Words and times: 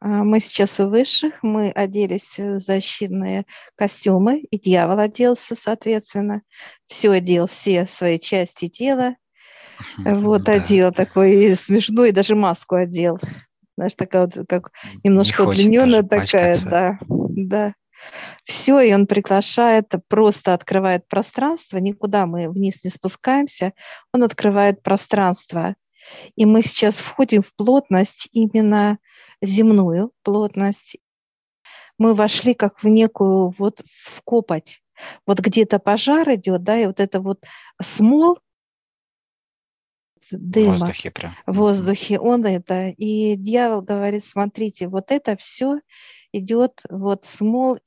А, 0.00 0.24
мы 0.24 0.40
сейчас 0.40 0.80
у 0.80 0.88
высших, 0.88 1.42
мы 1.42 1.70
оделись 1.70 2.38
в 2.38 2.60
защитные 2.60 3.46
костюмы, 3.74 4.40
и 4.50 4.58
дьявол 4.58 4.98
оделся, 4.98 5.54
соответственно. 5.54 6.42
Все 6.88 7.10
одел, 7.10 7.46
все 7.46 7.86
свои 7.86 8.18
части 8.18 8.68
тела. 8.68 9.16
Вот 9.98 10.44
да. 10.44 10.52
одел 10.52 10.92
такой 10.92 11.54
смешной, 11.56 12.12
даже 12.12 12.34
маску 12.34 12.76
одел. 12.76 13.18
Знаешь, 13.76 13.94
такая 13.94 14.26
вот, 14.26 14.48
как 14.48 14.72
немножко 15.04 15.42
Не 15.42 15.48
удлиненная 15.48 16.02
такая, 16.02 16.58
да, 16.64 16.98
да. 17.08 17.74
Все, 18.44 18.80
и 18.80 18.92
он 18.92 19.06
приглашает, 19.06 19.92
просто 20.08 20.54
открывает 20.54 21.08
пространство, 21.08 21.78
никуда 21.78 22.26
мы 22.26 22.48
вниз 22.48 22.84
не 22.84 22.90
спускаемся, 22.90 23.72
он 24.12 24.22
открывает 24.22 24.82
пространство. 24.82 25.74
И 26.36 26.44
мы 26.44 26.62
сейчас 26.62 26.96
входим 26.96 27.42
в 27.42 27.54
плотность 27.54 28.28
именно 28.32 28.98
земную 29.42 30.12
плотность. 30.22 30.98
Мы 31.98 32.14
вошли 32.14 32.54
как 32.54 32.82
в 32.82 32.88
некую 32.88 33.50
вот 33.50 33.80
в 33.84 34.22
копоть. 34.22 34.82
Вот 35.26 35.40
где-то 35.40 35.78
пожар 35.78 36.28
идет, 36.34 36.62
да, 36.62 36.78
и 36.78 36.86
вот 36.86 37.00
это 37.00 37.20
вот 37.20 37.44
смол, 37.80 38.38
дыма 40.30 40.76
в 40.76 40.80
воздухе, 40.80 41.10
прям. 41.10 41.34
в 41.46 41.52
воздухе, 41.56 42.18
он 42.18 42.44
это. 42.44 42.88
И 42.88 43.36
дьявол 43.36 43.82
говорит, 43.82 44.24
смотрите, 44.24 44.88
вот 44.88 45.10
это 45.10 45.36
все 45.36 45.80
идет 46.32 46.82
вот 46.90 47.24
смол 47.24 47.78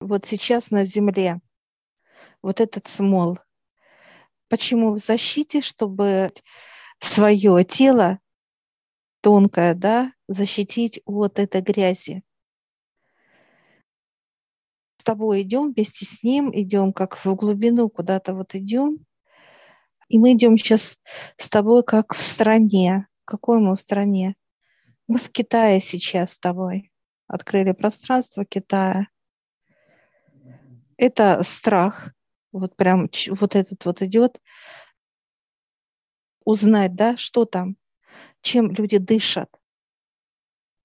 вот 0.00 0.26
сейчас 0.26 0.70
на 0.70 0.84
земле. 0.84 1.40
Вот 2.42 2.60
этот 2.60 2.86
смол. 2.86 3.38
Почему 4.52 4.92
в 4.92 4.98
защите, 4.98 5.62
чтобы 5.62 6.30
свое 7.00 7.64
тело 7.64 8.18
тонкое, 9.22 9.72
да, 9.72 10.12
защитить 10.28 11.00
от 11.06 11.38
этой 11.38 11.62
грязи. 11.62 12.22
С 14.98 15.04
тобой 15.04 15.40
идем, 15.40 15.72
вместе 15.72 16.04
с 16.04 16.22
ним 16.22 16.50
идем, 16.52 16.92
как 16.92 17.24
в 17.24 17.34
глубину 17.34 17.88
куда-то 17.88 18.34
вот 18.34 18.54
идем. 18.54 19.06
И 20.08 20.18
мы 20.18 20.34
идем 20.34 20.58
сейчас 20.58 20.98
с 21.38 21.48
тобой 21.48 21.82
как 21.82 22.12
в 22.12 22.20
стране. 22.20 23.08
Какой 23.24 23.58
мы 23.58 23.74
в 23.74 23.80
стране? 23.80 24.34
Мы 25.08 25.16
в 25.16 25.30
Китае 25.30 25.80
сейчас 25.80 26.32
с 26.32 26.38
тобой. 26.38 26.92
Открыли 27.26 27.72
пространство 27.72 28.44
Китая. 28.44 29.06
Это 30.98 31.42
страх. 31.42 32.12
Вот 32.52 32.76
прям 32.76 33.08
вот 33.30 33.56
этот 33.56 33.84
вот 33.84 34.02
идет. 34.02 34.40
Узнать, 36.44 36.94
да, 36.94 37.16
что 37.16 37.44
там, 37.44 37.76
чем 38.40 38.72
люди 38.72 38.98
дышат. 38.98 39.48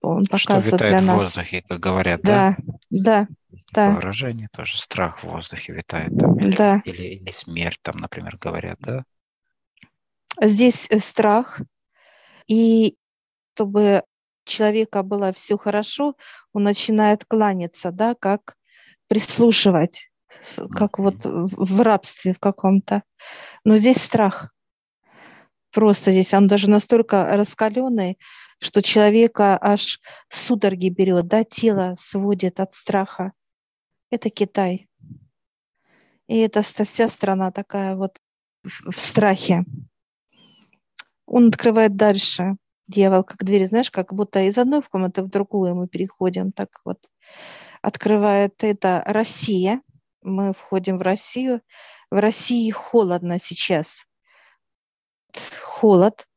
Он 0.02 0.26
показывает 0.26 0.68
что 0.68 0.86
витает 0.86 1.04
для 1.04 1.14
нас. 1.14 1.22
в 1.22 1.26
воздухе, 1.26 1.64
как 1.68 1.80
говорят, 1.80 2.22
да? 2.22 2.56
Да, 2.90 3.28
да. 3.74 3.92
Выражение 3.92 4.48
тоже 4.54 4.80
страх 4.80 5.24
в 5.24 5.28
воздухе 5.28 5.74
витает. 5.74 6.18
Там, 6.18 6.38
или, 6.38 6.56
да. 6.56 6.82
или, 6.86 7.04
или 7.04 7.32
смерть, 7.32 7.80
там, 7.82 7.98
например, 7.98 8.38
говорят, 8.38 8.78
да? 8.80 9.04
Здесь 10.40 10.88
э, 10.90 11.00
страх. 11.00 11.62
И 12.48 12.96
чтобы 13.56 14.04
человека 14.46 15.04
было 15.04 15.34
все 15.34 15.58
хорошо, 15.58 16.16
он 16.54 16.64
начинает 16.64 17.26
кланяться, 17.26 17.92
да, 17.92 18.16
как 18.16 18.56
прислушивать, 19.08 20.07
как 20.72 21.00
вот 21.00 21.16
в 21.24 21.82
рабстве 21.82 22.34
в 22.34 22.40
каком-то. 22.40 23.04
Но 23.64 23.78
здесь 23.78 24.02
страх 24.02 24.52
просто 25.78 26.12
здесь 26.12 26.34
он 26.34 26.48
даже 26.48 26.72
настолько 26.72 27.26
раскаленный, 27.34 28.18
что 28.60 28.82
человека 28.82 29.60
аж 29.62 30.00
судороги 30.28 30.90
берет, 30.90 31.28
да, 31.28 31.44
тело 31.44 31.94
сводит 32.00 32.60
от 32.60 32.74
страха. 32.74 33.34
Это 34.10 34.32
Китай. 34.32 34.90
И 36.28 36.40
это 36.40 36.64
вся 36.64 37.08
страна 37.08 37.52
такая 37.52 37.96
вот 37.96 38.18
в 38.64 38.98
страхе. 38.98 39.66
Он 41.28 41.50
открывает 41.50 41.96
дальше. 41.96 42.56
Дьявол, 42.88 43.24
как 43.24 43.44
двери, 43.44 43.66
знаешь, 43.66 43.92
как 43.92 44.16
будто 44.16 44.40
из 44.40 44.58
одной 44.58 44.82
комнаты 44.82 45.22
в 45.22 45.30
другую 45.30 45.76
мы 45.76 45.88
переходим. 45.88 46.52
Так 46.54 46.70
вот 46.86 46.98
открывает 47.84 48.64
это 48.64 49.04
Россия. 49.06 49.82
Мы 50.28 50.54
входим 50.54 50.98
в 50.98 51.02
Россию. 51.02 51.62
В 52.12 52.20
России 52.20 52.70
холодно 52.70 53.40
сейчас 53.40 54.06
холод. 55.62 56.28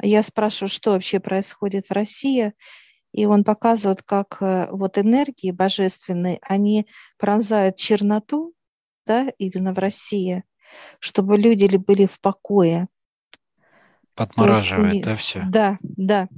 Я 0.00 0.22
спрашиваю, 0.22 0.68
что 0.68 0.90
вообще 0.90 1.20
происходит 1.20 1.88
в 1.88 1.92
России, 1.92 2.52
и 3.12 3.26
он 3.26 3.44
показывает, 3.44 4.02
как 4.02 4.38
э, 4.40 4.68
вот 4.70 4.98
энергии 4.98 5.52
божественные, 5.52 6.38
они 6.42 6.88
пронзают 7.16 7.76
черноту, 7.76 8.54
да, 9.06 9.32
именно 9.38 9.72
в 9.72 9.78
России, 9.78 10.42
чтобы 10.98 11.38
люди 11.38 11.76
были 11.76 12.06
в 12.06 12.20
покое. 12.20 12.88
Подмораживает, 14.14 14.94
есть, 14.94 15.04
да, 15.04 15.16
все? 15.16 15.44
Да, 15.48 15.78
да. 15.82 16.28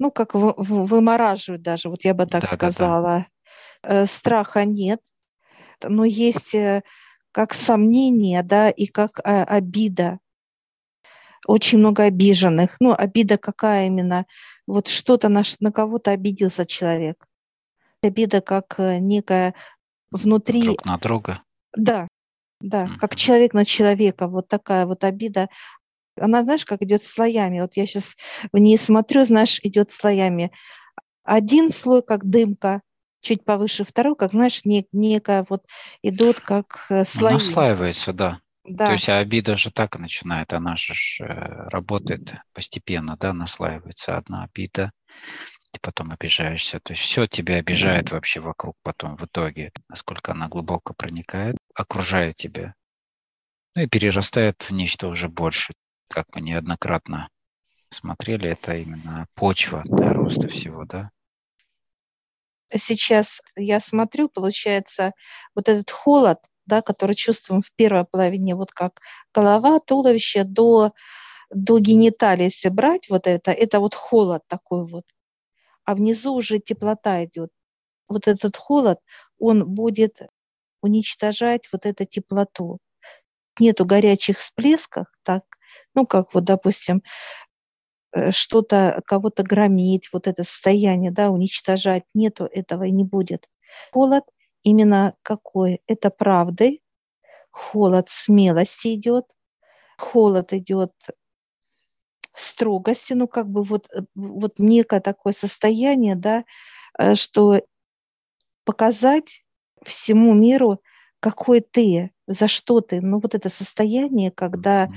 Ну, 0.00 0.10
как 0.10 0.34
вы, 0.34 0.52
вымораживают 0.56 1.62
даже, 1.62 1.88
вот 1.88 2.04
я 2.04 2.14
бы 2.14 2.26
так 2.26 2.42
да, 2.42 2.48
сказала. 2.48 3.02
Да, 3.02 3.18
да. 3.20 3.26
Страха 4.06 4.64
нет, 4.64 5.00
но 5.82 6.04
есть 6.04 6.54
э, 6.54 6.82
как 7.32 7.52
сомнение, 7.54 8.42
да, 8.42 8.70
и 8.70 8.86
как 8.86 9.18
э, 9.18 9.42
обида. 9.42 10.18
Очень 11.46 11.78
много 11.78 12.04
обиженных. 12.04 12.76
Ну, 12.80 12.94
обида 12.96 13.36
какая 13.36 13.86
именно? 13.86 14.26
Вот 14.66 14.88
что-то 14.88 15.28
на, 15.28 15.42
на 15.60 15.72
кого-то 15.72 16.10
обиделся 16.12 16.64
человек. 16.64 17.26
Обида 18.02 18.40
как 18.40 18.76
э, 18.78 18.98
некая 18.98 19.54
внутри... 20.10 20.62
Друг 20.62 20.84
на 20.84 20.98
друга. 20.98 21.42
Да, 21.76 22.08
да, 22.60 22.84
mm-hmm. 22.84 22.98
как 22.98 23.16
человек 23.16 23.52
на 23.52 23.64
человека. 23.64 24.28
Вот 24.28 24.48
такая 24.48 24.86
вот 24.86 25.04
обида. 25.04 25.48
Она, 26.16 26.42
знаешь, 26.42 26.64
как 26.64 26.82
идет 26.82 27.02
слоями. 27.02 27.60
Вот 27.60 27.76
я 27.76 27.86
сейчас 27.86 28.16
в 28.52 28.58
ней 28.58 28.78
смотрю, 28.78 29.24
знаешь, 29.24 29.58
идет 29.62 29.90
слоями. 29.90 30.52
Один 31.24 31.70
слой 31.70 32.02
как 32.02 32.24
дымка, 32.24 32.82
чуть 33.24 33.44
повыше 33.44 33.84
второй, 33.84 34.14
как, 34.14 34.30
знаешь, 34.30 34.64
не, 34.64 34.86
некая 34.92 35.44
вот 35.48 35.64
идут 36.02 36.40
как 36.40 36.86
э, 36.90 37.04
слои. 37.04 37.34
Наслаивается, 37.34 38.12
да. 38.12 38.40
Да. 38.64 38.86
То 38.86 38.92
есть 38.92 39.08
обида 39.10 39.56
же 39.56 39.70
так 39.70 39.98
начинает, 39.98 40.54
она 40.54 40.76
же 40.76 40.94
э, 41.20 41.68
работает 41.68 42.34
постепенно, 42.54 43.16
да, 43.18 43.32
наслаивается 43.32 44.16
одна 44.16 44.44
обида, 44.44 44.90
ты 45.70 45.80
потом 45.82 46.12
обижаешься. 46.12 46.80
То 46.80 46.92
есть 46.92 47.02
все 47.02 47.26
тебя 47.26 47.56
обижает 47.56 48.10
вообще 48.10 48.40
вокруг 48.40 48.76
потом 48.82 49.16
в 49.16 49.24
итоге, 49.26 49.70
насколько 49.88 50.32
она 50.32 50.48
глубоко 50.48 50.94
проникает, 50.94 51.56
окружает 51.74 52.36
тебя. 52.36 52.74
Ну 53.74 53.82
и 53.82 53.86
перерастает 53.86 54.62
в 54.62 54.70
нечто 54.70 55.08
уже 55.08 55.28
больше, 55.28 55.74
как 56.08 56.26
мы 56.34 56.40
неоднократно 56.40 57.28
смотрели, 57.90 58.48
это 58.48 58.76
именно 58.76 59.26
почва 59.34 59.82
для 59.84 60.12
роста 60.12 60.48
всего, 60.48 60.84
да 60.84 61.10
сейчас 62.78 63.40
я 63.56 63.80
смотрю, 63.80 64.28
получается, 64.28 65.12
вот 65.54 65.68
этот 65.68 65.90
холод, 65.90 66.38
да, 66.66 66.82
который 66.82 67.14
чувствуем 67.14 67.62
в 67.62 67.72
первой 67.72 68.04
половине, 68.04 68.54
вот 68.54 68.72
как 68.72 69.00
голова, 69.34 69.80
туловище 69.80 70.44
до, 70.44 70.92
до 71.50 71.78
гениталии, 71.78 72.44
если 72.44 72.68
брать 72.68 73.08
вот 73.10 73.26
это, 73.26 73.52
это 73.52 73.80
вот 73.80 73.94
холод 73.94 74.42
такой 74.48 74.86
вот. 74.86 75.04
А 75.84 75.94
внизу 75.94 76.34
уже 76.34 76.58
теплота 76.58 77.24
идет. 77.24 77.50
Вот 78.08 78.28
этот 78.28 78.56
холод, 78.56 78.98
он 79.38 79.66
будет 79.66 80.20
уничтожать 80.82 81.68
вот 81.72 81.86
эту 81.86 82.04
теплоту. 82.04 82.78
Нету 83.60 83.84
горячих 83.84 84.38
всплесков, 84.38 85.06
так, 85.22 85.44
ну, 85.94 86.06
как 86.06 86.34
вот, 86.34 86.44
допустим, 86.44 87.02
что-то, 88.30 89.02
кого-то 89.06 89.42
громить, 89.42 90.10
вот 90.12 90.26
это 90.26 90.44
состояние, 90.44 91.10
да, 91.10 91.30
уничтожать, 91.30 92.04
нету 92.14 92.48
этого 92.50 92.84
и 92.84 92.90
не 92.90 93.04
будет. 93.04 93.48
Холод 93.92 94.24
именно 94.62 95.14
какой? 95.22 95.80
Это 95.86 96.10
правды, 96.10 96.80
холод 97.50 98.08
смелости 98.08 98.94
идет, 98.94 99.26
холод 99.98 100.52
идет 100.52 100.92
строгости, 102.34 103.12
ну 103.12 103.28
как 103.28 103.48
бы 103.48 103.62
вот, 103.62 103.88
э, 103.94 104.02
вот 104.14 104.58
некое 104.58 105.00
такое 105.00 105.32
состояние, 105.32 106.16
да, 106.16 106.44
э, 106.98 107.14
что 107.14 107.62
показать 108.64 109.44
всему 109.84 110.34
миру, 110.34 110.80
какой 111.20 111.60
ты, 111.60 112.10
за 112.26 112.48
что 112.48 112.80
ты. 112.80 113.00
Ну 113.00 113.20
вот 113.20 113.34
это 113.34 113.48
состояние, 113.48 114.30
когда 114.30 114.88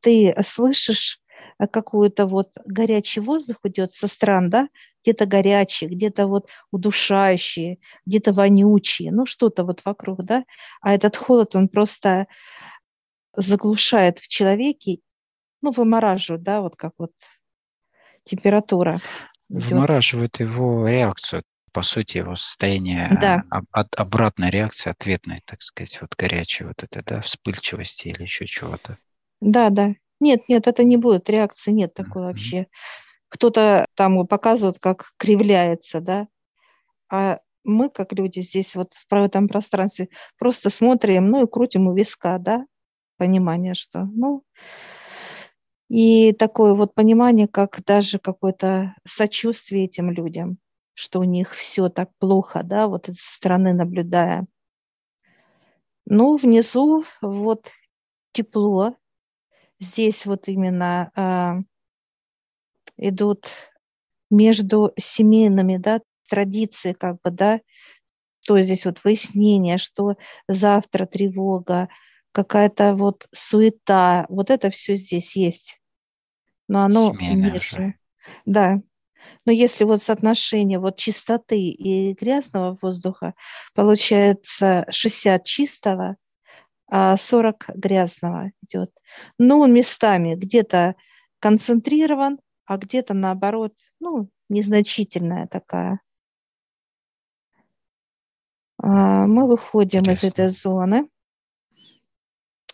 ты 0.00 0.34
слышишь 0.42 1.20
Э, 1.25 1.25
какую-то 1.58 2.26
вот 2.26 2.50
горячий 2.66 3.20
воздух 3.20 3.58
идет 3.64 3.92
со 3.92 4.08
стран, 4.08 4.50
да, 4.50 4.68
где-то 5.02 5.26
горячий, 5.26 5.86
где-то 5.86 6.26
вот 6.26 6.48
удушающий, 6.70 7.80
где-то 8.04 8.32
вонючий, 8.32 9.10
ну 9.10 9.24
что-то 9.26 9.64
вот 9.64 9.82
вокруг, 9.84 10.24
да, 10.24 10.44
а 10.80 10.92
этот 10.92 11.16
холод, 11.16 11.56
он 11.56 11.68
просто 11.68 12.26
заглушает 13.34 14.18
в 14.18 14.28
человеке, 14.28 14.98
ну, 15.62 15.70
вымораживает, 15.70 16.42
да, 16.42 16.60
вот 16.60 16.76
как 16.76 16.92
вот 16.98 17.12
температура. 18.24 19.00
Вымораживает 19.48 20.40
его 20.40 20.86
реакцию, 20.88 21.44
по 21.72 21.82
сути, 21.82 22.18
его 22.18 22.36
состояние, 22.36 23.08
да. 23.20 23.42
от, 23.70 23.94
обратная 23.96 24.50
реакция, 24.50 24.92
ответная, 24.92 25.40
так 25.44 25.62
сказать, 25.62 26.00
вот 26.00 26.14
горячая 26.16 26.68
вот 26.68 26.82
это, 26.82 27.02
да, 27.04 27.20
вспыльчивости 27.20 28.08
или 28.08 28.22
еще 28.22 28.46
чего-то. 28.46 28.98
Да, 29.40 29.70
да. 29.70 29.94
Нет, 30.20 30.48
нет, 30.48 30.66
это 30.66 30.84
не 30.84 30.96
будет, 30.96 31.28
реакции 31.30 31.70
нет 31.72 31.94
такой 31.94 32.22
mm-hmm. 32.22 32.26
вообще. 32.26 32.66
Кто-то 33.28 33.84
там 33.94 34.26
показывает, 34.26 34.78
как 34.78 35.12
кривляется, 35.18 36.00
да, 36.00 36.28
а 37.10 37.40
мы, 37.64 37.90
как 37.90 38.12
люди 38.12 38.40
здесь 38.40 38.76
вот 38.76 38.94
в 38.94 39.14
этом 39.14 39.48
пространстве, 39.48 40.08
просто 40.38 40.70
смотрим, 40.70 41.30
ну 41.30 41.44
и 41.44 41.50
крутим 41.50 41.88
у 41.88 41.94
виска, 41.94 42.38
да, 42.38 42.64
понимание, 43.18 43.74
что, 43.74 44.04
ну, 44.04 44.44
и 45.88 46.32
такое 46.32 46.74
вот 46.74 46.94
понимание, 46.94 47.46
как 47.46 47.84
даже 47.84 48.18
какое-то 48.18 48.94
сочувствие 49.06 49.84
этим 49.84 50.10
людям, 50.10 50.58
что 50.94 51.20
у 51.20 51.24
них 51.24 51.54
все 51.54 51.88
так 51.88 52.10
плохо, 52.18 52.62
да, 52.64 52.88
вот 52.88 53.06
со 53.06 53.34
стороны 53.34 53.72
наблюдая. 53.72 54.46
Ну, 56.06 56.36
внизу 56.36 57.04
вот 57.20 57.70
тепло. 58.32 58.94
Здесь 59.78 60.24
вот 60.26 60.48
именно 60.48 61.10
э, 61.16 61.62
идут 62.96 63.46
между 64.30 64.92
семейными, 64.96 65.76
да, 65.76 66.00
традиции, 66.28 66.92
как 66.92 67.20
бы, 67.22 67.30
да, 67.30 67.60
что 68.40 68.60
здесь 68.62 68.86
вот 68.86 69.02
выяснение, 69.04 69.76
что 69.76 70.16
завтра 70.48 71.06
тревога, 71.06 71.88
какая-то 72.32 72.94
вот 72.94 73.26
суета, 73.34 74.26
вот 74.28 74.50
это 74.50 74.70
все 74.70 74.94
здесь 74.94 75.36
есть. 75.36 75.80
Но 76.68 76.80
оно 76.80 77.12
нет. 77.18 77.62
Да. 78.44 78.80
Но 79.44 79.52
если 79.52 79.84
вот 79.84 80.02
соотношение 80.02 80.78
вот 80.78 80.96
чистоты 80.96 81.58
и 81.58 82.12
грязного 82.14 82.76
воздуха, 82.80 83.34
получается 83.74 84.86
60 84.90 85.44
чистого, 85.44 86.16
а 86.88 87.16
40 87.16 87.70
грязного 87.74 88.52
идет. 88.62 88.92
Ну, 89.38 89.66
местами 89.66 90.34
где-то 90.34 90.94
концентрирован, 91.40 92.38
а 92.64 92.76
где-то 92.76 93.14
наоборот, 93.14 93.74
ну, 94.00 94.28
незначительная 94.48 95.46
такая. 95.46 96.00
А, 98.78 99.26
мы 99.26 99.46
выходим 99.46 100.00
Интересно. 100.00 100.26
из 100.26 100.32
этой 100.32 100.48
зоны 100.48 101.08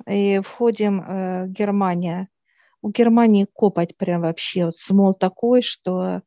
и 0.06 0.40
входим 0.40 1.00
э, 1.00 1.44
в 1.44 1.48
Германия. 1.48 2.28
У 2.80 2.90
Германии 2.90 3.46
копать 3.52 3.96
прям 3.96 4.22
вообще, 4.22 4.66
вот 4.66 4.76
смол 4.76 5.14
такой, 5.14 5.62
что 5.62 6.22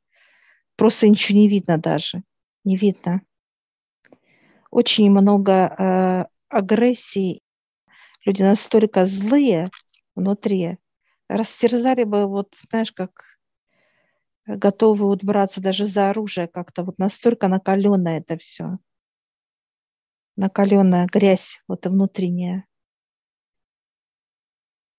просто 0.78 1.10
ничего 1.10 1.40
не 1.40 1.50
видно 1.50 1.78
даже, 1.78 2.24
не 2.64 2.78
видно. 2.78 3.22
Очень 4.72 5.12
много 5.12 5.52
э, 5.52 6.26
агрессии, 6.50 7.42
люди 8.26 8.44
настолько 8.44 9.06
злые 9.06 9.72
внутри, 10.16 10.78
растерзали 11.30 12.04
бы, 12.04 12.28
вот 12.28 12.56
знаешь, 12.70 12.92
как 12.92 13.38
готовы 14.48 15.06
вот 15.06 15.24
даже 15.62 15.86
за 15.86 16.10
оружие 16.12 16.48
как-то, 16.48 16.84
вот 16.84 16.98
настолько 17.00 17.48
накаленное 17.48 18.20
это 18.20 18.38
все. 18.38 18.78
Накаленная 20.38 21.08
грязь 21.08 21.62
вот 21.68 21.86
внутренняя 21.86 22.66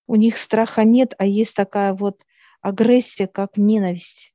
у 0.07 0.15
них 0.15 0.37
страха 0.37 0.83
нет, 0.83 1.13
а 1.17 1.25
есть 1.25 1.55
такая 1.55 1.93
вот 1.93 2.23
агрессия, 2.61 3.27
как 3.27 3.57
ненависть. 3.57 4.33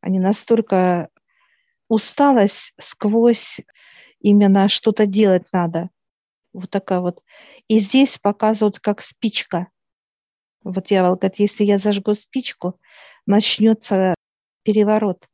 Они 0.00 0.18
настолько 0.18 1.08
усталость 1.88 2.74
сквозь 2.80 3.60
именно 4.20 4.68
что-то 4.68 5.06
делать 5.06 5.46
надо. 5.52 5.90
Вот 6.52 6.70
такая 6.70 7.00
вот. 7.00 7.22
И 7.68 7.78
здесь 7.78 8.18
показывают 8.18 8.80
как 8.80 9.00
спичка. 9.00 9.68
Вот 10.62 10.90
я 10.90 11.02
говорит, 11.02 11.38
если 11.38 11.64
я 11.64 11.78
зажгу 11.78 12.14
спичку, 12.14 12.80
начнется 13.26 14.14
переворот 14.64 15.28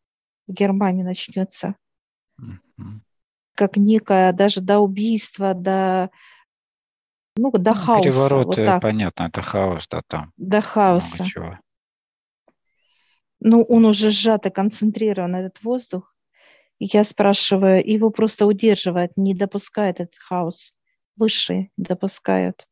в 0.47 0.53
Германии 0.53 1.03
начнется. 1.03 1.77
Mm-hmm. 2.41 3.01
Как 3.55 3.77
некое 3.77 4.33
даже 4.33 4.61
до 4.61 4.79
убийства, 4.79 5.55
до 5.55 6.11
ну, 7.37 7.51
до 7.51 7.73
ну, 7.73 7.77
хаоса. 7.77 8.03
Переворот, 8.03 8.47
вот 8.47 8.57
так. 8.57 8.83
понятно, 8.83 9.25
это 9.25 9.43
хаос, 9.43 9.89
да, 9.89 10.03
там. 10.07 10.33
До 10.37 10.61
хаоса. 10.61 11.25
Ну, 13.41 13.63
он 13.63 13.85
уже 13.85 14.11
сжат 14.11 14.47
и 14.47 14.51
концентрирован, 14.51 15.35
этот 15.35 15.63
воздух. 15.63 16.15
Я 16.79 17.05
спрашиваю, 17.05 17.85
его 17.85 18.11
просто 18.11 18.47
удерживает, 18.47 19.17
не 19.17 19.35
допускает 19.35 20.01
этот 20.01 20.19
хаос. 20.19 20.73
Высшие 21.17 21.71
допускают. 21.77 22.69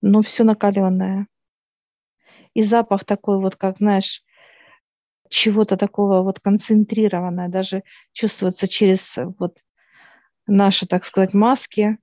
Но 0.00 0.22
все 0.22 0.44
накаленное. 0.44 1.26
И 2.52 2.62
запах 2.62 3.04
такой 3.04 3.40
вот, 3.40 3.56
как, 3.56 3.78
знаешь, 3.78 4.22
чего-то 5.28 5.76
такого 5.76 6.22
вот 6.22 6.40
концентрированное, 6.40 7.48
даже 7.48 7.82
чувствуется 8.12 8.68
через 8.68 9.18
вот 9.38 9.58
наши, 10.46 10.86
так 10.86 11.04
сказать, 11.04 11.34
маски, 11.34 11.98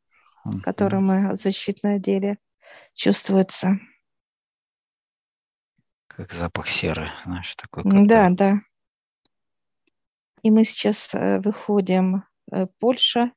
который 0.64 1.00
мы 1.00 1.36
защитно 1.36 1.94
одели, 1.94 2.38
чувствуется. 2.94 3.80
Как 6.08 6.34
запах 6.34 6.68
серы, 6.68 7.10
знаешь, 7.24 7.56
такой. 7.56 7.84
Какой. 7.84 8.06
Да, 8.06 8.30
да. 8.30 8.62
И 10.44 10.50
мы 10.50 10.66
сейчас 10.66 11.14
э, 11.14 11.40
выходим 11.40 12.24
э, 12.52 12.66
Польша. 12.80 13.32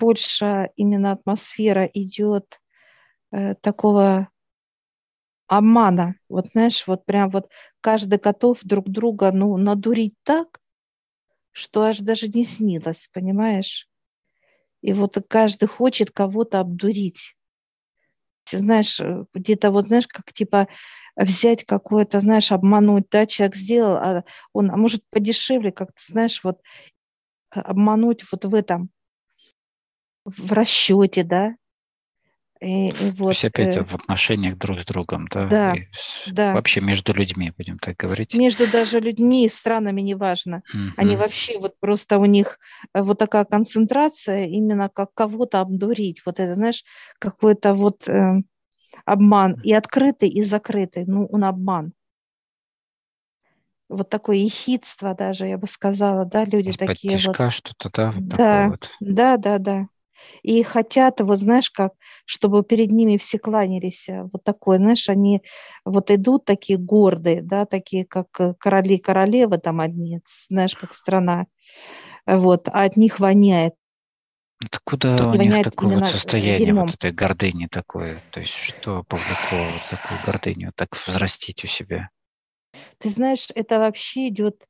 Польша, 0.00 0.70
именно 0.76 1.12
атмосфера 1.12 1.84
идет 1.92 2.58
э, 3.32 3.54
такого 3.56 4.30
обмана. 5.46 6.16
Вот 6.28 6.48
знаешь, 6.52 6.86
вот 6.86 7.04
прям 7.04 7.28
вот 7.28 7.50
каждый 7.82 8.18
готов 8.18 8.60
друг 8.62 8.88
друга 8.88 9.30
ну, 9.30 9.56
надурить 9.58 10.14
так, 10.22 10.60
что 11.52 11.82
аж 11.82 11.98
даже 11.98 12.28
не 12.28 12.44
снилось, 12.44 13.10
понимаешь? 13.12 13.88
И 14.80 14.94
вот 14.94 15.18
каждый 15.28 15.66
хочет 15.66 16.10
кого-то 16.10 16.60
обдурить. 16.60 17.36
Знаешь, 18.50 18.98
э, 19.00 19.26
где-то 19.34 19.70
вот, 19.70 19.86
знаешь, 19.86 20.06
как 20.08 20.32
типа 20.32 20.66
взять 21.14 21.64
какое-то, 21.64 22.20
знаешь, 22.20 22.52
обмануть, 22.52 23.04
да, 23.10 23.26
человек 23.26 23.54
сделал, 23.54 23.96
а 23.96 24.24
он, 24.54 24.70
а 24.70 24.76
может, 24.78 25.02
подешевле 25.10 25.72
как-то, 25.72 26.02
знаешь, 26.02 26.42
вот 26.42 26.62
а, 27.50 27.60
обмануть 27.60 28.24
вот 28.32 28.44
в 28.46 28.54
этом, 28.54 28.90
в 30.36 30.52
расчете, 30.52 31.24
да, 31.24 31.54
и, 32.60 32.88
и 32.88 33.10
вот, 33.12 33.16
То 33.16 33.28
есть 33.30 33.44
опять 33.46 33.76
э, 33.78 33.82
в 33.82 33.94
отношениях 33.94 34.58
друг 34.58 34.80
с 34.80 34.84
другом, 34.84 35.26
да? 35.28 35.46
Да, 35.46 35.74
и 35.74 35.86
да. 36.30 36.52
Вообще 36.52 36.82
между 36.82 37.14
людьми, 37.14 37.52
будем 37.56 37.78
так 37.78 37.96
говорить. 37.96 38.34
Между 38.34 38.70
даже 38.70 39.00
людьми 39.00 39.46
и 39.46 39.48
странами, 39.48 40.02
неважно. 40.02 40.62
Mm-hmm. 40.74 40.90
Они 40.98 41.16
вообще 41.16 41.58
вот 41.58 41.80
просто 41.80 42.18
у 42.18 42.26
них 42.26 42.58
э, 42.92 43.00
вот 43.00 43.18
такая 43.18 43.46
концентрация, 43.46 44.44
именно 44.44 44.90
как 44.90 45.14
кого-то 45.14 45.60
обдурить. 45.60 46.20
Вот 46.26 46.38
это, 46.38 46.52
знаешь, 46.52 46.84
какой-то 47.18 47.72
вот 47.72 48.06
э, 48.06 48.42
обман. 49.06 49.58
И 49.62 49.72
открытый, 49.72 50.28
и 50.28 50.42
закрытый. 50.42 51.06
Ну, 51.06 51.26
он 51.32 51.44
обман. 51.44 51.94
Вот 53.88 54.10
такое 54.10 54.36
ехидство 54.36 55.14
даже, 55.14 55.46
я 55.46 55.56
бы 55.56 55.66
сказала, 55.66 56.26
да, 56.26 56.44
люди 56.44 56.72
такие 56.72 57.18
вот. 57.26 57.52
что-то, 57.52 57.90
да? 57.90 58.12
Вот 58.12 58.24
да, 58.24 58.68
вот. 58.68 58.90
да, 59.00 59.36
да, 59.38 59.58
да 59.58 59.88
и 60.42 60.62
хотят, 60.62 61.20
вот 61.20 61.38
знаешь, 61.38 61.70
как, 61.70 61.92
чтобы 62.24 62.62
перед 62.62 62.90
ними 62.90 63.16
все 63.16 63.38
кланялись, 63.38 64.08
э, 64.08 64.22
вот 64.32 64.44
такое, 64.44 64.78
знаешь, 64.78 65.08
они 65.08 65.42
вот 65.84 66.10
идут 66.10 66.44
такие 66.44 66.78
гордые, 66.78 67.42
да, 67.42 67.66
такие 67.66 68.04
как 68.04 68.28
э, 68.40 68.54
короли 68.58 68.98
королевы 68.98 69.58
там 69.58 69.80
одни, 69.80 70.20
знаешь, 70.48 70.74
как 70.74 70.94
страна, 70.94 71.46
вот, 72.26 72.68
а 72.68 72.84
от 72.84 72.96
них 72.96 73.20
воняет. 73.20 73.74
Откуда 74.62 75.16
и 75.16 75.22
у 75.22 75.42
них 75.42 75.64
такое 75.64 75.98
вот 75.98 76.06
состояние, 76.06 76.58
дерьмом. 76.58 76.84
вот 76.84 76.94
этой 76.94 77.10
гордыни 77.12 77.66
такое? 77.66 78.20
То 78.30 78.40
есть 78.40 78.52
что 78.52 79.04
повлекло 79.04 79.58
вот 79.72 79.88
такую 79.90 80.20
гордыню 80.26 80.72
так 80.74 80.90
взрастить 81.06 81.64
у 81.64 81.66
себя? 81.66 82.10
Ты 82.98 83.08
знаешь, 83.08 83.48
это 83.54 83.78
вообще 83.78 84.28
идет... 84.28 84.66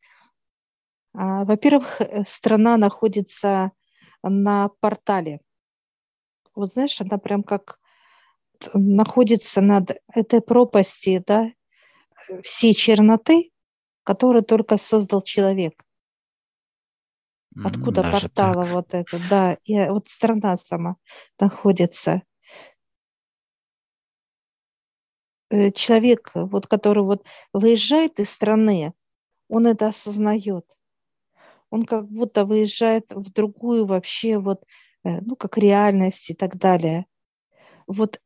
А, 1.13 1.45
во-первых, 1.45 2.01
э, 2.01 2.23
страна 2.25 2.77
находится 2.77 3.73
на 4.23 4.69
портале. 4.81 5.41
Вот 6.55 6.73
знаешь, 6.73 7.01
она 7.01 7.19
прям 7.19 7.43
как 7.43 7.79
находится 8.75 9.61
над 9.61 9.93
этой 10.13 10.41
пропасти, 10.41 11.23
да, 11.27 11.51
всей 12.43 12.75
черноты, 12.75 13.51
которую 14.05 14.43
только 14.43 14.77
создал 14.77 15.23
человек. 15.23 15.85
Откуда 17.63 18.03
Даже 18.03 18.29
портала 18.29 18.65
так. 18.65 18.75
вот 18.75 18.95
это, 18.95 19.19
да, 19.31 19.57
и 19.65 19.89
вот 19.89 20.09
страна 20.09 20.57
сама 20.57 20.97
находится. 21.39 22.23
э, 25.51 25.71
человек, 25.73 26.31
вот, 26.35 26.67
который 26.67 27.03
вот 27.03 27.27
выезжает 27.53 28.19
из 28.21 28.31
страны, 28.31 28.95
он 29.49 29.67
это 29.67 29.89
осознает. 29.89 30.65
Он 31.71 31.85
как 31.85 32.09
будто 32.09 32.45
выезжает 32.45 33.13
в 33.13 33.33
другую 33.33 33.87
вообще 33.87 34.39
вот, 34.39 34.65
э, 35.05 35.21
ну, 35.21 35.37
как 35.37 35.57
реальность 35.57 36.31
и 36.31 36.35
так 36.35 36.57
далее. 36.57 37.07
Вот 37.87 38.21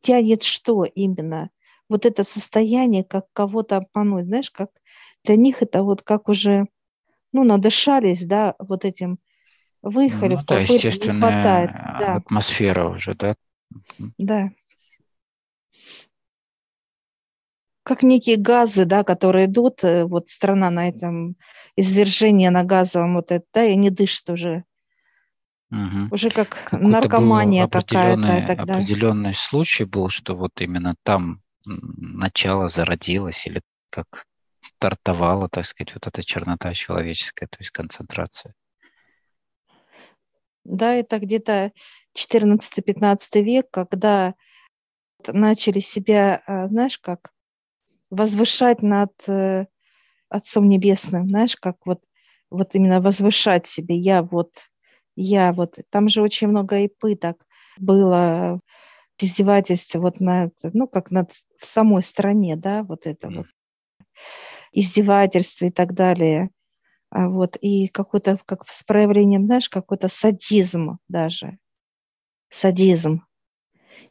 тянет 0.00 0.42
что 0.42 0.84
именно? 0.84 1.50
Вот 1.88 2.04
это 2.04 2.24
состояние, 2.24 3.04
как 3.04 3.26
кого-то 3.32 3.76
обмануть, 3.76 4.26
знаешь, 4.26 4.50
как 4.50 4.70
для 5.24 5.36
них 5.36 5.62
это 5.62 5.82
вот 5.82 6.02
как 6.02 6.28
уже, 6.28 6.66
ну, 7.32 7.44
надышались, 7.44 8.26
да, 8.26 8.54
вот 8.58 8.84
этим 8.84 9.18
выехали, 9.82 10.34
ну, 10.34 10.42
да, 10.46 10.60
естественная 10.60 11.14
не 11.14 11.20
хватает. 11.20 11.70
Да. 11.98 12.14
атмосфера 12.16 12.88
уже, 12.88 13.14
да? 13.14 13.36
Да. 14.18 14.50
Как 17.86 18.02
некие 18.02 18.36
газы, 18.36 18.84
да, 18.84 19.04
которые 19.04 19.46
идут, 19.46 19.84
э, 19.84 20.06
вот 20.06 20.28
страна 20.28 20.70
на 20.70 20.88
этом 20.88 21.36
извержение 21.76 22.50
на 22.50 22.64
газовом 22.64 23.14
вот 23.14 23.30
это, 23.30 23.46
да, 23.54 23.64
и 23.64 23.74
они 23.74 23.90
дышат 23.90 24.28
уже. 24.30 24.64
Угу. 25.70 26.08
Уже 26.10 26.30
как 26.30 26.48
Какой-то 26.64 26.84
наркомания 26.84 27.68
какая-то 27.68 28.44
тогда. 28.44 28.74
Определенный 28.74 29.34
случай 29.34 29.84
был, 29.84 30.08
что 30.08 30.34
вот 30.34 30.60
именно 30.60 30.96
там 31.04 31.42
начало 31.64 32.68
зародилось 32.68 33.46
или 33.46 33.62
как 33.90 34.24
стартовала, 34.78 35.48
так 35.48 35.64
сказать, 35.64 35.94
вот 35.94 36.08
эта 36.08 36.24
чернота 36.24 36.74
человеческая, 36.74 37.46
то 37.46 37.58
есть 37.60 37.70
концентрация. 37.70 38.52
Да, 40.64 40.92
это 40.92 41.20
где-то 41.20 41.70
14-15 42.14 43.42
век, 43.42 43.70
когда 43.70 44.34
начали 45.28 45.78
себя, 45.78 46.42
а, 46.48 46.66
знаешь, 46.66 46.98
как 46.98 47.30
возвышать 48.10 48.82
над 48.82 49.12
э, 49.28 49.66
Отцом 50.28 50.68
Небесным, 50.68 51.28
знаешь, 51.28 51.56
как 51.56 51.76
вот, 51.86 52.02
вот 52.50 52.74
именно 52.74 53.00
возвышать 53.00 53.66
себе. 53.66 53.96
Я 53.96 54.22
вот, 54.22 54.52
я 55.16 55.52
вот. 55.52 55.78
Там 55.90 56.08
же 56.08 56.22
очень 56.22 56.48
много 56.48 56.78
и 56.80 56.88
пыток 56.88 57.44
было, 57.78 58.60
издевательства 59.20 60.00
вот 60.00 60.20
на, 60.20 60.50
ну, 60.74 60.88
как 60.88 61.10
над 61.10 61.30
в 61.58 61.66
самой 61.66 62.02
стране, 62.02 62.56
да, 62.56 62.82
вот 62.82 63.06
это 63.06 63.30
вот 63.30 63.46
издевательство 64.72 65.66
и 65.66 65.70
так 65.70 65.94
далее. 65.94 66.50
А 67.10 67.28
вот, 67.28 67.56
и 67.60 67.88
какой-то, 67.88 68.38
как 68.46 68.68
с 68.68 68.82
проявлением, 68.84 69.46
знаешь, 69.46 69.68
какой-то 69.68 70.08
садизм 70.08 70.98
даже. 71.08 71.58
Садизм. 72.50 73.24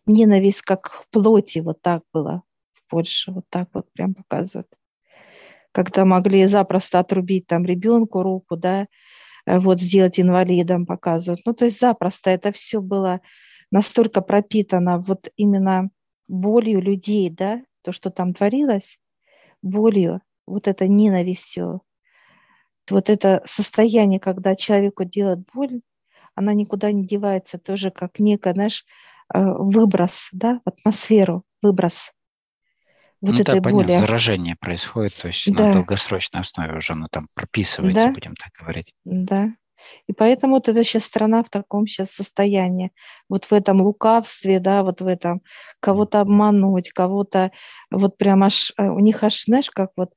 Ненависть 0.05 0.61
как 0.61 0.89
в 0.89 1.07
плоти, 1.11 1.59
вот 1.59 1.81
так 1.81 2.03
было 2.13 2.43
Польше, 2.87 3.31
вот 3.31 3.45
так 3.49 3.69
вот 3.73 3.91
прям 3.93 4.13
показывают. 4.13 4.67
Когда 5.71 6.05
могли 6.05 6.45
запросто 6.45 6.99
отрубить 6.99 7.47
там 7.47 7.65
ребенку 7.65 8.23
руку, 8.23 8.55
да, 8.55 8.87
э, 9.45 9.59
вот 9.59 9.79
сделать 9.79 10.19
инвалидом 10.19 10.85
показывают. 10.85 11.41
Ну, 11.45 11.53
то 11.53 11.65
есть 11.65 11.79
запросто 11.79 12.29
это 12.29 12.51
все 12.51 12.81
было 12.81 13.21
настолько 13.71 14.21
пропитано 14.21 14.99
вот 14.99 15.29
именно 15.35 15.89
болью 16.27 16.81
людей, 16.81 17.29
да, 17.29 17.61
то, 17.81 17.91
что 17.91 18.09
там 18.09 18.33
творилось, 18.33 18.97
болью, 19.61 20.21
вот 20.47 20.67
этой 20.67 20.87
ненавистью, 20.87 21.81
вот 22.89 23.09
это 23.09 23.41
состояние, 23.45 24.19
когда 24.19 24.55
человеку 24.55 25.05
делают 25.05 25.47
боль, 25.53 25.81
она 26.35 26.53
никуда 26.53 26.91
не 26.91 27.03
девается, 27.05 27.57
тоже 27.57 27.91
как 27.91 28.19
некая, 28.19 28.53
знаешь, 28.53 28.85
э, 29.33 29.39
выброс, 29.41 30.29
да, 30.31 30.61
в 30.65 30.69
атмосферу, 30.69 31.43
выброс 31.61 32.11
вот 33.21 33.35
ну, 33.35 33.41
этой 33.41 33.59
да, 33.59 33.69
боли. 33.69 33.83
Понятно, 33.83 33.99
заражение 33.99 34.55
происходит, 34.59 35.15
то 35.21 35.27
есть 35.27 35.51
да. 35.51 35.67
на 35.67 35.73
долгосрочной 35.73 36.41
основе 36.41 36.77
уже 36.77 36.93
оно 36.93 37.07
там 37.09 37.27
прописывается, 37.35 38.05
да. 38.05 38.11
будем 38.11 38.35
так 38.35 38.51
говорить. 38.59 38.93
Да. 39.03 39.49
И 40.07 40.13
поэтому 40.13 40.55
вот 40.55 40.69
эта 40.69 40.83
сейчас 40.83 41.03
страна 41.03 41.43
в 41.43 41.49
таком 41.49 41.87
сейчас 41.87 42.11
состоянии, 42.11 42.91
вот 43.29 43.45
в 43.45 43.53
этом 43.53 43.81
лукавстве, 43.81 44.59
да, 44.59 44.83
вот 44.83 45.01
в 45.01 45.07
этом 45.07 45.41
кого-то 45.79 46.21
обмануть, 46.21 46.91
кого-то 46.91 47.51
вот 47.91 48.17
прям 48.17 48.43
аж, 48.43 48.71
э, 48.77 48.87
у 48.87 48.99
них 48.99 49.23
аж, 49.23 49.43
знаешь, 49.43 49.69
как 49.69 49.91
вот 49.95 50.09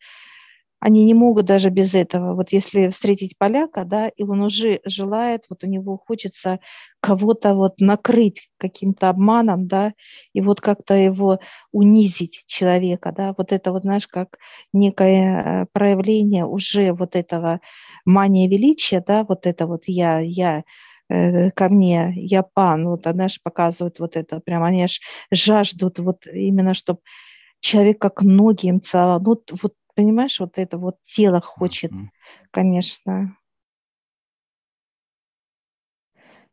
они 0.80 1.04
не 1.04 1.14
могут 1.14 1.46
даже 1.46 1.70
без 1.70 1.94
этого. 1.94 2.34
Вот 2.34 2.52
если 2.52 2.88
встретить 2.88 3.36
поляка, 3.38 3.84
да, 3.84 4.08
и 4.08 4.22
он 4.22 4.42
уже 4.42 4.80
желает, 4.84 5.44
вот 5.48 5.64
у 5.64 5.66
него 5.66 5.98
хочется 6.06 6.60
кого-то 7.00 7.54
вот 7.54 7.80
накрыть 7.80 8.48
каким-то 8.58 9.08
обманом, 9.08 9.66
да, 9.66 9.92
и 10.34 10.40
вот 10.40 10.60
как-то 10.60 10.94
его 10.94 11.40
унизить 11.72 12.44
человека, 12.46 13.12
да, 13.16 13.34
вот 13.36 13.52
это 13.52 13.72
вот, 13.72 13.82
знаешь, 13.82 14.06
как 14.06 14.38
некое 14.72 15.62
э, 15.62 15.66
проявление 15.72 16.44
уже 16.46 16.92
вот 16.92 17.16
этого 17.16 17.60
мания 18.04 18.48
величия, 18.48 19.02
да, 19.06 19.24
вот 19.28 19.46
это 19.46 19.66
вот 19.66 19.84
я, 19.86 20.20
я, 20.20 20.62
э, 21.08 21.50
ко 21.50 21.68
мне, 21.68 22.12
я 22.14 22.42
пан, 22.42 22.86
вот 22.88 23.06
она 23.06 23.28
же 23.28 23.38
показывает 23.42 23.98
вот 24.00 24.16
это, 24.16 24.40
прям 24.40 24.62
они 24.62 24.84
аж 24.84 25.00
жаждут 25.32 25.98
вот 25.98 26.26
именно, 26.32 26.74
чтобы 26.74 27.00
человек 27.60 28.00
как 28.00 28.22
ноги 28.22 28.66
им 28.66 28.80
целовал, 28.80 29.20
ну 29.20 29.42
вот 29.62 29.74
понимаешь, 29.98 30.38
вот 30.38 30.58
это 30.58 30.78
вот 30.78 31.02
тело 31.02 31.40
хочет, 31.40 31.90
mm-hmm. 31.90 32.06
конечно. 32.52 33.36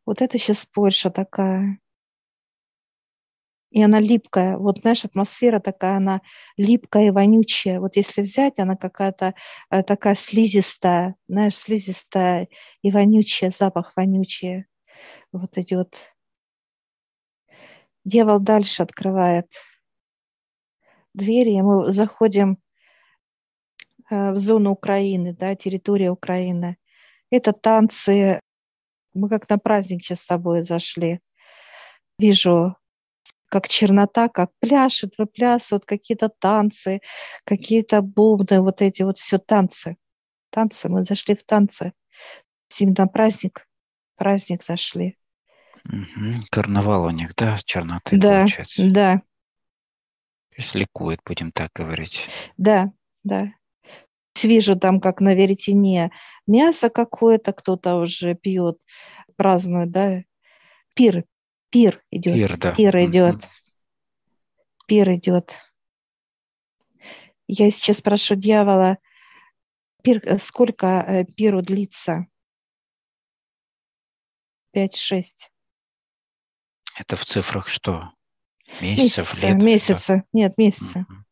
Вот 0.04 0.20
это 0.20 0.36
сейчас 0.36 0.66
Польша 0.66 1.10
такая. 1.10 1.78
И 3.70 3.80
она 3.80 4.00
липкая. 4.00 4.56
Вот, 4.56 4.80
знаешь, 4.80 5.04
атмосфера 5.04 5.60
такая, 5.60 5.98
она 5.98 6.22
липкая 6.56 7.06
и 7.06 7.10
вонючая. 7.10 7.78
Вот 7.78 7.94
если 7.94 8.22
взять, 8.22 8.58
она 8.58 8.74
какая-то 8.74 9.34
э, 9.70 9.84
такая 9.84 10.16
слизистая, 10.16 11.14
знаешь, 11.28 11.54
слизистая 11.54 12.48
и 12.82 12.90
вонючая, 12.90 13.50
запах 13.50 13.92
вонючий. 13.94 14.64
Вот 15.30 15.56
идет. 15.56 16.12
Дьявол 18.04 18.40
дальше 18.40 18.82
открывает 18.82 19.52
двери, 21.14 21.52
и 21.52 21.62
мы 21.62 21.92
заходим 21.92 22.58
в 24.10 24.36
зону 24.36 24.70
Украины, 24.70 25.34
да, 25.34 25.54
территория 25.54 26.10
Украины. 26.10 26.76
Это 27.30 27.52
танцы. 27.52 28.40
Мы 29.14 29.28
как 29.28 29.48
на 29.48 29.58
праздник 29.58 30.02
сейчас 30.02 30.20
с 30.20 30.26
тобой 30.26 30.62
зашли. 30.62 31.20
Вижу, 32.18 32.76
как 33.48 33.68
чернота, 33.68 34.28
как 34.28 34.50
пляшет, 34.60 35.18
выплясывают 35.18 35.84
какие-то 35.84 36.28
танцы, 36.28 37.00
какие-то 37.44 38.02
бубны, 38.02 38.60
вот 38.60 38.82
эти 38.82 39.02
вот 39.02 39.18
все 39.18 39.38
танцы. 39.38 39.96
Танцы, 40.50 40.88
мы 40.88 41.04
зашли 41.04 41.34
в 41.34 41.44
танцы. 41.44 41.92
Именно 42.78 43.06
праздник, 43.08 43.66
праздник 44.16 44.62
зашли. 44.62 45.16
Угу. 45.84 46.42
Карнавал 46.50 47.04
у 47.04 47.10
них, 47.10 47.34
да, 47.36 47.56
черноты 47.64 48.16
да, 48.16 48.40
получается? 48.40 48.90
Да, 48.90 49.18
То 50.50 50.56
есть 50.56 50.74
ликует, 50.74 51.20
будем 51.24 51.52
так 51.52 51.70
говорить. 51.74 52.28
Да, 52.56 52.92
да 53.22 53.52
вижу 54.44 54.76
там, 54.76 55.00
как 55.00 55.20
на 55.20 55.34
веретене, 55.34 56.10
мясо 56.46 56.90
какое-то 56.90 57.52
кто-то 57.52 57.96
уже 57.96 58.34
пьет, 58.34 58.80
празднует, 59.36 59.90
да, 59.90 60.22
пир, 60.94 61.24
пир 61.70 62.02
идет, 62.10 62.34
пир, 62.34 62.56
да. 62.58 62.74
пир 62.74 62.96
идет, 62.98 63.34
mm-hmm. 63.36 64.86
пир 64.86 65.12
идет. 65.14 65.56
Я 67.48 67.70
сейчас 67.70 68.00
прошу 68.00 68.34
дьявола, 68.34 68.98
пир, 70.02 70.20
сколько 70.38 70.86
э, 70.86 71.24
пиру 71.24 71.62
длится? 71.62 72.26
Пять-шесть. 74.72 75.50
Это 76.98 77.16
в 77.16 77.24
цифрах 77.24 77.68
что? 77.68 78.12
Месяцев, 78.80 79.30
месяца, 79.30 79.46
лет? 79.46 79.62
Месяца, 79.62 80.24
нет, 80.32 80.58
месяца. 80.58 80.98
Mm-hmm. 81.00 81.22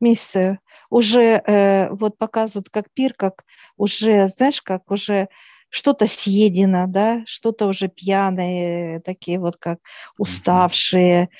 Месяца 0.00 0.58
уже 0.92 1.42
э, 1.46 1.88
вот 1.90 2.18
показывают 2.18 2.68
как 2.68 2.92
пир, 2.92 3.14
как 3.14 3.46
уже, 3.78 4.28
знаешь, 4.28 4.60
как 4.60 4.90
уже 4.90 5.28
что-то 5.70 6.06
съедено, 6.06 6.84
да, 6.86 7.22
что-то 7.24 7.66
уже 7.66 7.88
пьяные, 7.88 9.00
такие 9.00 9.38
вот 9.38 9.56
как 9.56 9.78
уставшие. 10.18 11.30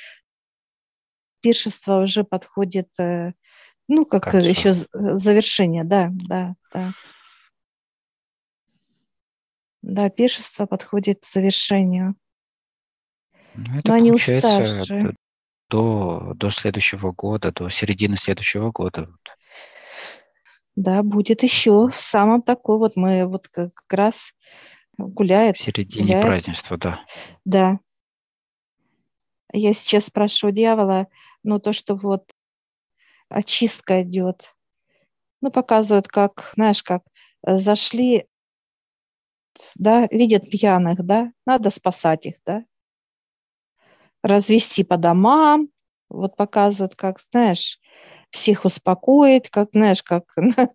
Пиршество 1.42 2.00
уже 2.00 2.24
подходит, 2.24 2.88
э, 2.98 3.32
ну, 3.88 4.06
как 4.06 4.22
Концу. 4.22 4.48
еще 4.48 4.72
завершение, 4.72 5.84
да, 5.84 6.08
да, 6.10 6.54
да. 6.72 6.94
Да, 9.82 10.08
пиршество 10.08 10.64
подходит 10.64 11.20
к 11.20 11.26
завершению. 11.26 12.14
Ну, 13.54 13.80
это 13.80 13.88
Но 13.90 13.94
они 13.96 14.12
уставшие. 14.12 15.14
До, 15.68 16.32
до 16.34 16.50
следующего 16.50 17.12
года, 17.12 17.52
до 17.52 17.68
середины 17.68 18.16
следующего 18.16 18.70
года. 18.70 19.10
Да, 20.76 21.02
будет 21.02 21.42
еще 21.42 21.88
в 21.88 22.00
самом 22.00 22.42
такой 22.42 22.78
вот 22.78 22.96
мы 22.96 23.26
вот 23.26 23.48
как 23.48 23.72
раз 23.90 24.34
гуляет. 24.96 25.56
В 25.56 25.62
середине 25.62 26.06
гуляет. 26.06 26.26
празднества, 26.26 26.76
да. 26.78 27.00
Да. 27.44 27.78
Я 29.52 29.74
сейчас 29.74 30.06
спрошу 30.06 30.50
дьявола, 30.50 31.08
ну, 31.42 31.58
то, 31.58 31.74
что 31.74 31.94
вот 31.94 32.32
очистка 33.28 34.02
идет, 34.02 34.54
ну, 35.42 35.50
показывают, 35.50 36.08
как, 36.08 36.52
знаешь, 36.54 36.82
как 36.82 37.02
э, 37.46 37.56
зашли, 37.56 38.26
да, 39.74 40.06
видят 40.10 40.48
пьяных, 40.50 41.04
да, 41.04 41.32
надо 41.44 41.68
спасать 41.68 42.24
их, 42.24 42.36
да, 42.46 42.64
развести 44.22 44.84
по 44.84 44.96
домам, 44.96 45.68
вот 46.08 46.36
показывают, 46.36 46.94
как, 46.94 47.20
знаешь, 47.30 47.78
всех 48.32 48.64
успокоить, 48.64 49.50
как, 49.50 49.68
знаешь, 49.72 50.02
как 50.02 50.24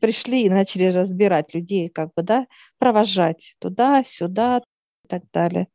пришли 0.00 0.42
и 0.42 0.50
начали 0.50 0.84
разбирать 0.86 1.54
людей, 1.54 1.88
как 1.88 2.12
бы, 2.14 2.22
да, 2.22 2.46
провожать 2.78 3.54
туда, 3.60 4.02
сюда 4.04 4.62
и 5.04 5.08
так 5.08 5.22
далее. 5.32 5.68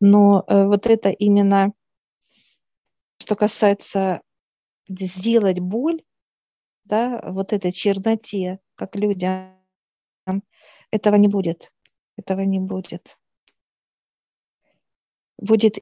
Но 0.00 0.44
э, 0.46 0.66
вот 0.66 0.86
это 0.86 1.08
именно, 1.08 1.72
что 3.20 3.34
касается 3.34 4.20
сделать 4.88 5.60
боль, 5.60 6.02
да, 6.84 7.22
вот 7.26 7.54
этой 7.54 7.72
черноте, 7.72 8.60
как 8.74 8.96
людям, 8.96 9.50
этого 10.90 11.14
не 11.16 11.28
будет. 11.28 11.72
Этого 12.16 12.42
не 12.42 12.60
будет. 12.60 13.18
Будет 15.38 15.78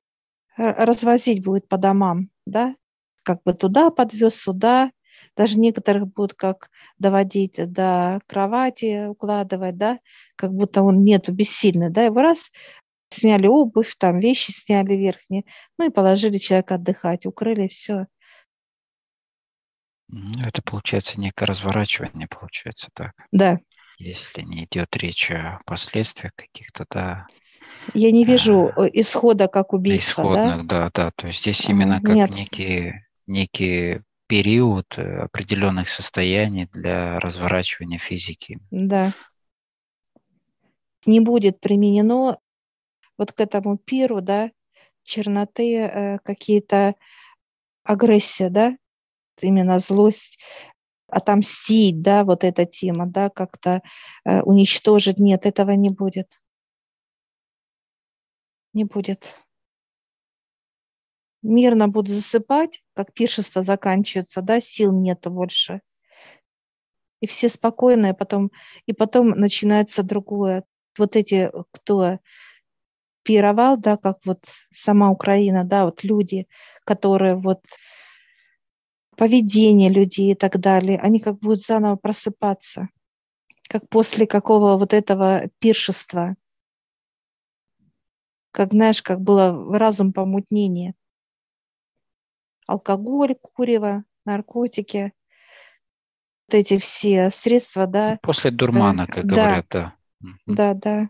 развозить 0.57 1.43
будет 1.43 1.69
по 1.69 1.77
домам, 1.77 2.31
да, 2.47 2.77
как 3.23 3.43
бы 3.45 3.55
туда 3.55 3.91
подвез, 3.91 4.37
сюда, 4.37 4.91
даже 5.37 5.59
некоторых 5.59 6.09
будут 6.09 6.35
как 6.35 6.71
доводить 6.99 7.55
до 7.73 8.21
кровати, 8.27 9.07
укладывать, 9.07 9.77
да, 9.77 9.99
как 10.37 10.53
будто 10.53 10.83
он 10.83 11.03
нету 11.03 11.33
бессильный, 11.33 11.91
да, 11.91 12.05
его 12.05 12.21
раз 12.21 12.51
сняли 13.11 13.47
обувь, 13.47 13.95
там 13.99 14.19
вещи 14.19 14.51
сняли 14.51 14.95
верхние, 14.95 15.45
ну 15.79 15.87
и 15.87 15.91
положили 15.91 16.39
человека 16.39 16.77
отдыхать, 16.77 17.27
укрыли, 17.27 17.69
все. 17.69 18.07
Это 20.45 20.63
получается 20.63 21.19
некое 21.19 21.47
разворачивание, 21.47 22.29
получается 22.29 22.89
так. 22.93 23.13
Да. 23.31 23.59
Если 23.99 24.43
не 24.43 24.65
идет 24.65 24.95
речь 24.97 25.31
о 25.31 25.61
последствиях 25.65 26.33
каких-то, 26.35 26.85
да. 26.91 27.27
Я 27.95 28.13
не 28.13 28.25
вижу 28.25 28.73
а, 28.77 28.87
исхода 28.87 29.49
как 29.49 29.73
убийства, 29.73 30.23
исходных, 30.23 30.67
да? 30.67 30.91
да, 30.91 30.91
да. 30.95 31.11
То 31.17 31.29
есть 31.29 31.41
здесь 31.41 31.67
именно 31.69 32.01
как 32.01 32.15
Нет. 32.15 32.31
некие, 32.31 33.07
некие 33.27 34.05
период 34.27 34.99
э, 34.99 35.23
определенных 35.25 35.89
состояний 35.89 36.67
для 36.67 37.19
разворачивания 37.21 37.99
физики. 37.99 38.59
Да. 38.71 39.13
Не 41.05 41.21
будет 41.21 41.61
применено 41.61 42.39
вот 43.19 43.33
к 43.33 43.41
этому 43.41 43.77
пиру, 43.77 44.21
да, 44.21 44.51
черноты, 45.03 45.77
э, 45.77 46.19
какие-то 46.25 46.95
агрессия, 47.85 48.49
да, 48.49 48.77
именно 49.41 49.79
злость, 49.79 50.39
отомстить, 51.09 52.01
да, 52.01 52.25
вот 52.25 52.45
эта 52.45 52.65
тема, 52.65 53.07
да, 53.07 53.29
как-то 53.29 53.83
э, 54.25 54.41
уничтожить. 54.43 55.19
Нет, 55.19 55.47
этого 55.47 55.73
не 55.73 55.91
будет. 55.91 56.41
Не 58.73 58.85
будет 58.85 59.35
мирно 61.43 61.89
буду 61.89 62.11
засыпать, 62.11 62.82
как 62.95 63.13
пиршество 63.13 63.63
заканчивается, 63.63 64.43
да, 64.43 64.61
сил 64.61 64.93
нету 64.93 65.31
больше. 65.31 65.81
И 67.21 67.27
все 67.27 67.49
спокойные, 67.49 68.15
потом, 68.15 68.51
и 68.87 68.93
потом 68.93 69.31
начинается 69.31 70.03
другое. 70.03 70.65
Вот 70.99 71.17
эти, 71.17 71.51
кто 71.71 72.19
пировал, 73.23 73.77
да, 73.77 73.97
как 73.97 74.19
вот 74.25 74.45
сама 74.71 75.11
Украина, 75.11 75.65
да, 75.65 75.85
вот 75.85 76.03
люди, 76.05 76.49
которые 76.85 77.37
вот 77.37 77.65
поведение 79.17 79.89
людей 79.89 80.33
и 80.33 80.35
так 80.35 80.59
далее, 80.59 80.99
они 80.99 81.21
как 81.21 81.39
будут 81.39 81.61
заново 81.61 81.97
просыпаться, 81.97 82.89
как 83.69 83.89
после 83.89 84.27
какого 84.27 84.77
вот 84.77 84.93
этого 84.93 85.49
пиршества, 85.61 86.35
как, 88.51 88.73
знаешь, 88.73 89.01
как 89.01 89.21
было 89.21 89.79
разум 89.79 90.13
помутнение 90.13 90.95
алкоголь, 92.67 93.35
курево, 93.35 94.05
наркотики, 94.25 95.13
вот 96.49 96.55
эти 96.55 96.79
все 96.79 97.31
средства, 97.31 97.87
да. 97.87 98.19
После 98.23 98.51
дурмана, 98.51 99.07
как 99.07 99.27
да, 99.27 99.35
говорят, 99.35 99.67
да. 99.71 99.95
Да, 100.47 100.75
да. 100.75 101.09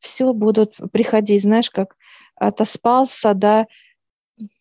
Все 0.00 0.32
будут 0.32 0.76
приходить, 0.92 1.42
знаешь, 1.42 1.70
как 1.70 1.96
отоспался, 2.36 3.34
да, 3.34 3.66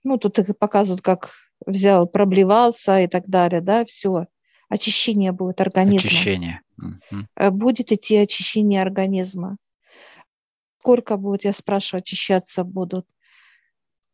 ну, 0.04 0.18
тут 0.18 0.40
их 0.40 0.58
показывают, 0.58 1.02
как 1.02 1.32
взял, 1.66 2.08
проблевался 2.08 3.00
и 3.00 3.08
так 3.08 3.28
далее, 3.28 3.62
да, 3.62 3.86
все. 3.86 4.28
Очищение 4.70 5.32
будет 5.32 5.62
организма. 5.62 6.08
Очищение. 6.08 6.62
Угу. 6.78 7.52
Будет 7.52 7.92
идти 7.92 8.18
очищение 8.18 8.82
организма. 8.82 9.58
Сколько 10.80 11.18
будет, 11.18 11.46
я 11.46 11.54
спрашиваю, 11.54 12.00
очищаться 12.00 12.64
будут? 12.64 13.06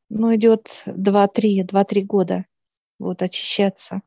Ну, 0.09 0.35
идет 0.35 0.83
2-3, 0.85 1.63
2-3 1.65 2.01
года 2.01 2.45
будут 2.99 3.21
очищаться 3.21 4.01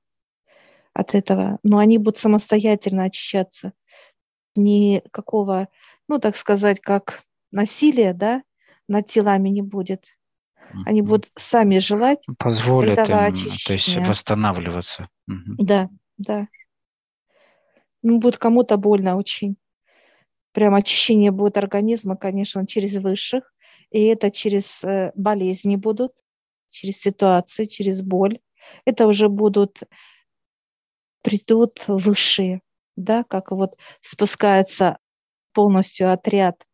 от 0.93 1.15
этого. 1.15 1.59
Но 1.62 1.79
они 1.79 1.99
будут 1.99 2.19
самостоятельно 2.19 3.05
очищаться. 3.05 3.73
Никакого, 4.55 5.69
ну, 6.09 6.19
так 6.19 6.37
сказать, 6.37 6.81
как 6.81 7.23
насилия, 7.51 8.12
да, 8.12 8.43
над 8.88 9.07
телами 9.07 9.49
не 9.49 9.62
будет. 9.62 10.07
Они 10.87 11.03
будут 11.03 11.31
сами 11.37 11.79
желать 11.79 12.25
Позволят 12.38 13.09
им, 13.09 13.17
очищения. 13.17 13.67
то 13.67 13.73
есть 13.73 14.09
восстанавливаться. 14.09 15.09
Да, 15.27 15.91
да. 16.19 16.49
Ну, 18.03 18.19
будет 18.19 18.38
кому-то 18.38 18.77
больно 18.77 19.17
очень. 19.17 19.57
Прям 20.53 20.75
очищение 20.75 21.31
будет 21.31 21.57
организма, 21.57 22.17
конечно, 22.17 22.67
через 22.67 22.97
высших, 22.97 23.55
и 23.92 24.05
это 24.05 24.31
через 24.31 24.83
э, 24.85 25.12
болезни 25.14 25.76
будут, 25.76 26.12
через 26.70 27.00
ситуации, 27.00 27.66
через 27.66 28.02
боль. 28.02 28.40
Это 28.85 29.07
уже 29.07 29.28
будут, 29.28 29.81
придут 31.22 31.85
высшие, 31.87 32.61
да, 32.96 33.24
как 33.24 33.50
вот 33.52 33.76
спускается 34.00 34.98
полностью 35.52 36.12
отряд, 36.12 36.66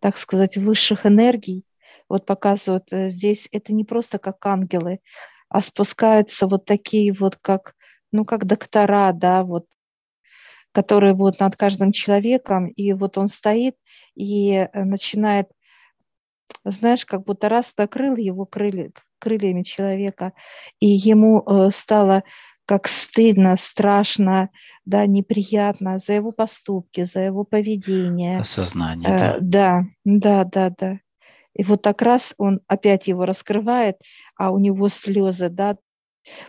так 0.00 0.18
сказать, 0.18 0.56
высших 0.56 1.06
энергий. 1.06 1.64
Вот 2.08 2.26
показывают 2.26 2.92
э, 2.92 3.08
здесь, 3.08 3.48
это 3.52 3.72
не 3.72 3.84
просто 3.84 4.18
как 4.18 4.44
ангелы, 4.46 5.00
а 5.48 5.60
спускаются 5.60 6.46
вот 6.46 6.64
такие 6.64 7.12
вот, 7.12 7.36
как, 7.36 7.74
ну, 8.12 8.24
как 8.24 8.46
доктора, 8.46 9.12
да, 9.12 9.44
вот, 9.44 9.66
которые 10.72 11.14
будут 11.14 11.40
над 11.40 11.56
каждым 11.56 11.92
человеком, 11.92 12.68
и 12.68 12.92
вот 12.92 13.18
он 13.18 13.28
стоит 13.28 13.76
и 14.14 14.52
э, 14.52 14.84
начинает 14.84 15.48
знаешь, 16.64 17.04
как 17.04 17.24
будто 17.24 17.48
раз 17.48 17.72
накрыл 17.76 18.16
его 18.16 18.46
крылья, 18.46 18.90
крыльями 19.18 19.62
человека, 19.62 20.32
и 20.80 20.86
ему 20.86 21.42
э, 21.46 21.70
стало 21.72 22.24
как 22.66 22.86
стыдно, 22.86 23.56
страшно, 23.58 24.50
да, 24.84 25.06
неприятно 25.06 25.98
за 25.98 26.12
его 26.14 26.32
поступки, 26.32 27.04
за 27.04 27.20
его 27.20 27.44
поведение. 27.44 28.40
Осознание, 28.40 29.08
э, 29.08 29.38
да. 29.40 29.86
Да, 30.04 30.44
да, 30.44 30.44
да, 30.44 30.74
да. 30.78 30.98
И 31.54 31.64
вот 31.64 31.82
так 31.82 32.02
раз 32.02 32.34
он 32.36 32.60
опять 32.66 33.06
его 33.06 33.24
раскрывает, 33.24 33.96
а 34.36 34.50
у 34.50 34.58
него 34.58 34.88
слезы, 34.90 35.48
да, 35.48 35.76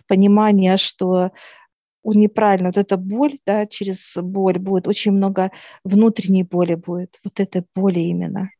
понимание, 0.06 0.76
что 0.76 1.30
он 2.02 2.16
неправильно, 2.16 2.68
вот 2.68 2.76
эта 2.76 2.96
боль, 2.96 3.38
да, 3.46 3.66
через 3.66 4.16
боль 4.16 4.58
будет, 4.58 4.88
очень 4.88 5.12
много 5.12 5.50
внутренней 5.84 6.44
боли 6.44 6.74
будет, 6.74 7.18
вот 7.24 7.40
этой 7.40 7.64
боли 7.74 8.00
именно 8.00 8.50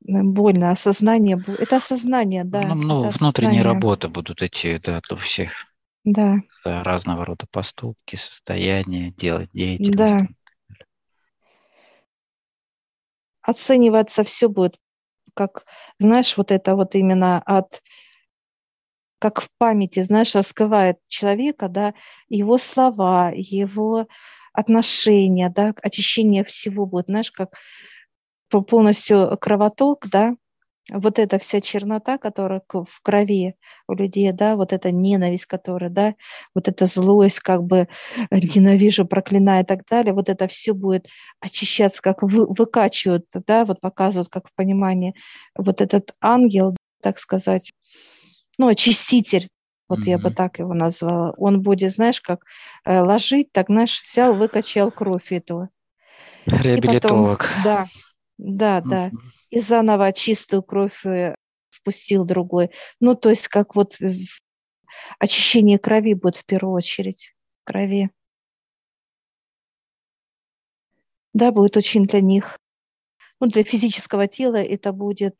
больно, 0.00 0.70
осознание, 0.70 1.42
это 1.58 1.76
осознание, 1.76 2.44
да. 2.44 2.74
Ну, 2.74 2.74
ну 2.74 3.04
это 3.06 3.18
внутренние 3.18 3.62
работы 3.62 4.08
будут 4.08 4.42
идти, 4.42 4.78
да, 4.78 5.00
для 5.08 5.16
всех. 5.18 5.52
Да. 6.04 6.38
Разного 6.64 7.24
рода 7.24 7.46
поступки, 7.50 8.16
состояния, 8.16 9.10
делать 9.12 9.50
деятельность. 9.52 9.96
Да. 9.96 10.26
Оцениваться 13.42 14.22
все 14.24 14.48
будет, 14.48 14.78
как, 15.34 15.64
знаешь, 15.98 16.36
вот 16.36 16.50
это 16.50 16.76
вот 16.76 16.94
именно 16.94 17.40
от, 17.40 17.82
как 19.18 19.40
в 19.40 19.48
памяти, 19.58 20.00
знаешь, 20.00 20.34
раскрывает 20.34 20.98
человека, 21.08 21.68
да, 21.68 21.94
его 22.28 22.58
слова, 22.58 23.32
его 23.34 24.06
отношения, 24.52 25.50
да, 25.50 25.74
очищение 25.82 26.44
всего 26.44 26.86
будет, 26.86 27.06
знаешь, 27.06 27.30
как 27.30 27.56
полностью 28.50 29.36
кровоток, 29.40 30.06
да, 30.10 30.34
вот 30.92 31.18
эта 31.18 31.38
вся 31.38 31.60
чернота, 31.60 32.18
которая 32.18 32.62
в 32.68 33.00
крови 33.02 33.54
у 33.88 33.94
людей, 33.94 34.32
да, 34.32 34.56
вот 34.56 34.72
эта 34.72 34.90
ненависть, 34.90 35.46
которая, 35.46 35.90
да, 35.90 36.14
вот 36.54 36.68
эта 36.68 36.86
злость, 36.86 37.40
как 37.40 37.62
бы 37.62 37.88
ненавижу, 38.30 39.06
проклинаю 39.06 39.62
и 39.62 39.66
так 39.66 39.84
далее, 39.88 40.12
вот 40.12 40.28
это 40.28 40.48
все 40.48 40.72
будет 40.72 41.06
очищаться, 41.40 42.02
как 42.02 42.22
вы, 42.22 42.46
выкачивают, 42.46 43.26
да, 43.46 43.64
вот 43.64 43.80
показывают, 43.80 44.28
как 44.28 44.48
в 44.48 44.54
понимании, 44.54 45.14
вот 45.56 45.80
этот 45.80 46.14
ангел, 46.20 46.76
так 47.02 47.18
сказать, 47.18 47.72
ну, 48.58 48.68
очиститель, 48.68 49.48
вот 49.88 50.00
mm-hmm. 50.00 50.10
я 50.10 50.18
бы 50.18 50.30
так 50.30 50.58
его 50.58 50.72
назвала. 50.72 51.32
Он 51.36 51.62
будет, 51.62 51.92
знаешь, 51.92 52.20
как 52.20 52.44
э, 52.84 53.00
ложить, 53.00 53.50
так, 53.52 53.66
знаешь, 53.66 54.04
взял, 54.06 54.34
выкачал 54.34 54.92
кровь 54.92 55.32
эту. 55.32 55.68
Реабилитолог. 56.46 57.38
потом, 57.38 57.64
да, 57.64 57.86
да, 58.40 58.80
да. 58.80 59.10
И 59.50 59.60
заново 59.60 60.12
чистую 60.12 60.62
кровь 60.62 61.04
э, 61.04 61.34
впустил 61.70 62.24
другой. 62.24 62.70
Ну, 63.00 63.14
то 63.14 63.28
есть 63.28 63.48
как 63.48 63.76
вот 63.76 63.98
очищение 65.18 65.78
крови 65.78 66.14
будет 66.14 66.36
в 66.36 66.44
первую 66.46 66.74
очередь, 66.74 67.34
крови. 67.64 68.10
Да, 71.32 71.52
будет 71.52 71.76
очень 71.76 72.06
для 72.06 72.20
них, 72.20 72.58
ну, 73.40 73.46
для 73.46 73.62
физического 73.62 74.26
тела 74.26 74.56
это 74.56 74.92
будет 74.92 75.38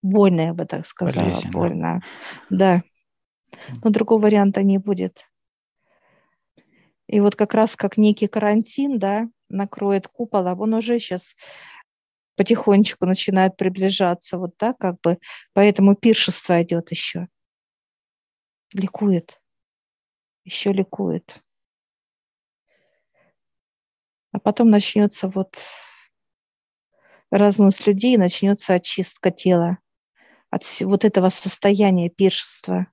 больно, 0.00 0.40
я 0.42 0.54
бы 0.54 0.64
так 0.64 0.86
сказала, 0.86 1.24
Болезненно. 1.24 1.52
больно. 1.52 2.02
Да. 2.50 2.82
Но 3.82 3.90
другого 3.90 4.22
варианта 4.22 4.62
не 4.62 4.78
будет. 4.78 5.26
И 7.14 7.20
вот 7.20 7.36
как 7.36 7.54
раз 7.54 7.76
как 7.76 7.96
некий 7.96 8.26
карантин, 8.26 8.98
да, 8.98 9.28
накроет 9.48 10.08
куполом, 10.08 10.60
он 10.60 10.74
уже 10.74 10.98
сейчас 10.98 11.36
потихонечку 12.34 13.06
начинает 13.06 13.56
приближаться, 13.56 14.36
вот 14.36 14.56
так 14.56 14.78
как 14.78 15.00
бы, 15.00 15.20
поэтому 15.52 15.94
пиршество 15.94 16.60
идет 16.60 16.90
еще. 16.90 17.28
Ликует. 18.72 19.40
Еще 20.42 20.72
ликует. 20.72 21.38
А 24.32 24.40
потом 24.40 24.70
начнется 24.70 25.28
вот 25.28 25.60
разнос 27.30 27.86
людей, 27.86 28.16
начнется 28.16 28.74
очистка 28.74 29.30
тела 29.30 29.78
от 30.50 30.64
вот 30.80 31.04
этого 31.04 31.28
состояния 31.28 32.10
пиршества. 32.10 32.88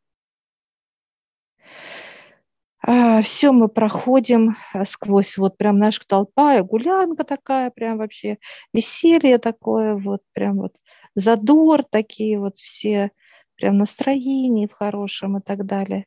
А, 2.84 3.22
все 3.22 3.52
мы 3.52 3.68
проходим 3.68 4.56
а, 4.74 4.86
сквозь 4.86 5.38
вот 5.38 5.58
прям 5.58 5.78
наша 5.78 6.02
толпа, 6.08 6.62
гулянка 6.64 7.24
такая, 7.24 7.70
прям 7.70 8.00
вообще 8.00 8.38
веселье 8.74 9.38
такое, 9.38 9.96
вот 9.96 10.22
прям 10.34 10.58
вот 10.58 10.78
задор 11.14 11.84
такие 11.84 12.40
вот 12.40 12.58
все, 12.58 13.12
прям 13.56 13.78
настроение 13.78 14.68
в 14.68 14.74
хорошем 14.74 15.38
и 15.38 15.42
так 15.42 15.66
далее. 15.66 16.06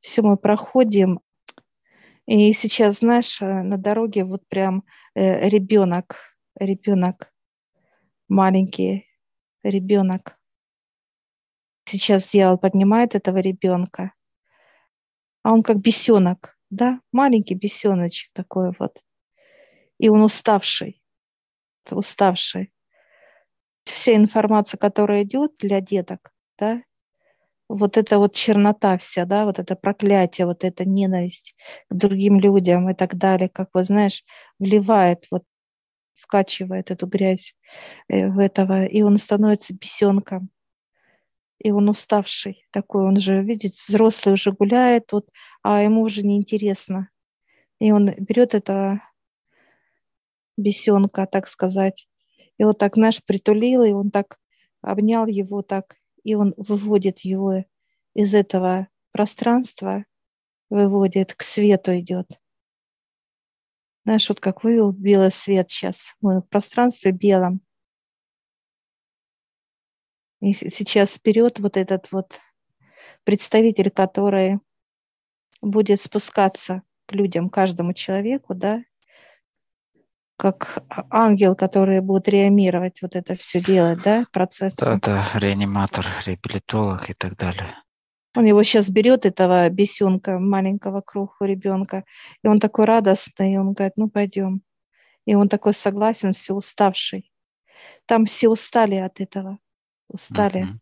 Все 0.00 0.22
мы 0.22 0.36
проходим. 0.38 1.20
И 2.26 2.52
сейчас, 2.52 2.98
знаешь, 2.98 3.40
э, 3.42 3.62
на 3.62 3.76
дороге 3.76 4.24
вот 4.24 4.42
прям 4.48 4.84
э, 5.14 5.48
ребенок, 5.48 6.36
ребенок, 6.58 7.32
маленький 8.28 9.06
ребенок. 9.62 10.38
Сейчас 11.84 12.28
дьявол 12.28 12.58
поднимает 12.58 13.14
этого 13.14 13.38
ребенка– 13.38 14.12
а 15.46 15.52
он 15.52 15.62
как 15.62 15.78
бесенок, 15.78 16.58
да, 16.70 17.00
маленький 17.12 17.54
бесеночек 17.54 18.32
такой 18.32 18.72
вот. 18.80 19.00
И 19.96 20.08
он 20.08 20.22
уставший, 20.22 21.00
уставший. 21.88 22.72
Вся 23.84 24.16
информация, 24.16 24.76
которая 24.76 25.22
идет 25.22 25.52
для 25.60 25.80
деток, 25.80 26.32
да, 26.58 26.82
вот 27.68 27.96
эта 27.96 28.18
вот 28.18 28.34
чернота 28.34 28.98
вся, 28.98 29.24
да, 29.24 29.44
вот 29.44 29.60
это 29.60 29.76
проклятие, 29.76 30.48
вот 30.48 30.64
эта 30.64 30.84
ненависть 30.84 31.54
к 31.88 31.94
другим 31.94 32.40
людям 32.40 32.90
и 32.90 32.94
так 32.94 33.14
далее, 33.14 33.48
как 33.48 33.68
вот, 33.72 33.86
знаешь, 33.86 34.24
вливает, 34.58 35.28
вот 35.30 35.44
вкачивает 36.14 36.90
эту 36.90 37.06
грязь 37.06 37.54
э, 38.08 38.26
в 38.26 38.40
этого, 38.40 38.84
и 38.84 39.02
он 39.02 39.16
становится 39.16 39.74
бесенком 39.74 40.50
и 41.58 41.70
он 41.70 41.88
уставший 41.88 42.66
такой, 42.70 43.04
он 43.04 43.18
же, 43.18 43.42
видите, 43.42 43.82
взрослый 43.88 44.34
уже 44.34 44.52
гуляет 44.52 45.06
тут, 45.06 45.28
а 45.62 45.82
ему 45.82 46.02
уже 46.02 46.22
неинтересно. 46.22 47.10
И 47.80 47.92
он 47.92 48.10
берет 48.18 48.54
этого 48.54 49.02
бесенка, 50.56 51.26
так 51.26 51.46
сказать, 51.46 52.08
и 52.58 52.64
вот 52.64 52.78
так, 52.78 52.96
наш 52.96 53.22
притулил, 53.22 53.82
и 53.82 53.92
он 53.92 54.10
так 54.10 54.38
обнял 54.80 55.26
его 55.26 55.62
так, 55.62 55.96
и 56.24 56.34
он 56.34 56.54
выводит 56.56 57.20
его 57.20 57.64
из 58.14 58.34
этого 58.34 58.88
пространства, 59.12 60.04
выводит, 60.70 61.34
к 61.34 61.42
свету 61.42 61.98
идет. 61.98 62.40
Знаешь, 64.04 64.28
вот 64.28 64.40
как 64.40 64.64
вывел 64.64 64.92
белый 64.92 65.30
свет 65.30 65.68
сейчас, 65.70 66.14
мы 66.20 66.40
в 66.40 66.48
пространстве 66.48 67.10
белом, 67.10 67.60
и 70.46 70.52
сейчас 70.52 71.14
вперед 71.14 71.58
вот 71.58 71.76
этот 71.76 72.12
вот 72.12 72.38
представитель, 73.24 73.90
который 73.90 74.60
будет 75.60 76.00
спускаться 76.00 76.82
к 77.06 77.14
людям, 77.14 77.50
каждому 77.50 77.92
человеку, 77.94 78.54
да, 78.54 78.80
как 80.36 80.84
ангел, 81.10 81.56
который 81.56 82.00
будет 82.00 82.28
реанимировать 82.28 83.02
вот 83.02 83.16
это 83.16 83.34
все 83.34 83.60
делать, 83.60 84.00
да, 84.04 84.24
процесс. 84.30 84.76
Да, 84.76 85.00
да, 85.02 85.26
реаниматор, 85.34 86.06
реабилитолог 86.24 87.10
и 87.10 87.14
так 87.14 87.36
далее. 87.36 87.82
Он 88.36 88.44
его 88.44 88.62
сейчас 88.62 88.88
берет, 88.88 89.26
этого 89.26 89.68
бесенка, 89.68 90.38
маленького 90.38 91.00
круху 91.00 91.44
ребенка, 91.44 92.04
и 92.44 92.46
он 92.46 92.60
такой 92.60 92.84
радостный, 92.84 93.58
он 93.58 93.72
говорит, 93.72 93.94
ну 93.96 94.08
пойдем. 94.08 94.62
И 95.24 95.34
он 95.34 95.48
такой 95.48 95.74
согласен, 95.74 96.34
все 96.34 96.54
уставший. 96.54 97.32
Там 98.04 98.26
все 98.26 98.48
устали 98.48 98.94
от 98.94 99.20
этого 99.20 99.58
устали, 100.08 100.64
uh-huh. 100.64 100.78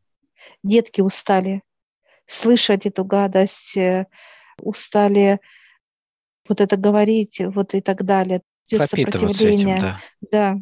детки 0.63 1.01
устали 1.01 1.63
слышать 2.27 2.87
эту 2.87 3.05
гадость, 3.05 3.77
э, 3.77 4.07
устали 4.61 5.41
вот 6.49 6.61
это 6.61 6.77
говорить, 6.77 7.41
вот 7.41 7.75
и 7.75 7.81
так 7.81 8.05
далее. 8.05 8.43
Идет 8.69 8.89
сопротивление. 8.89 9.79
Этим, 9.79 9.81
да. 9.81 10.01
да. 10.31 10.57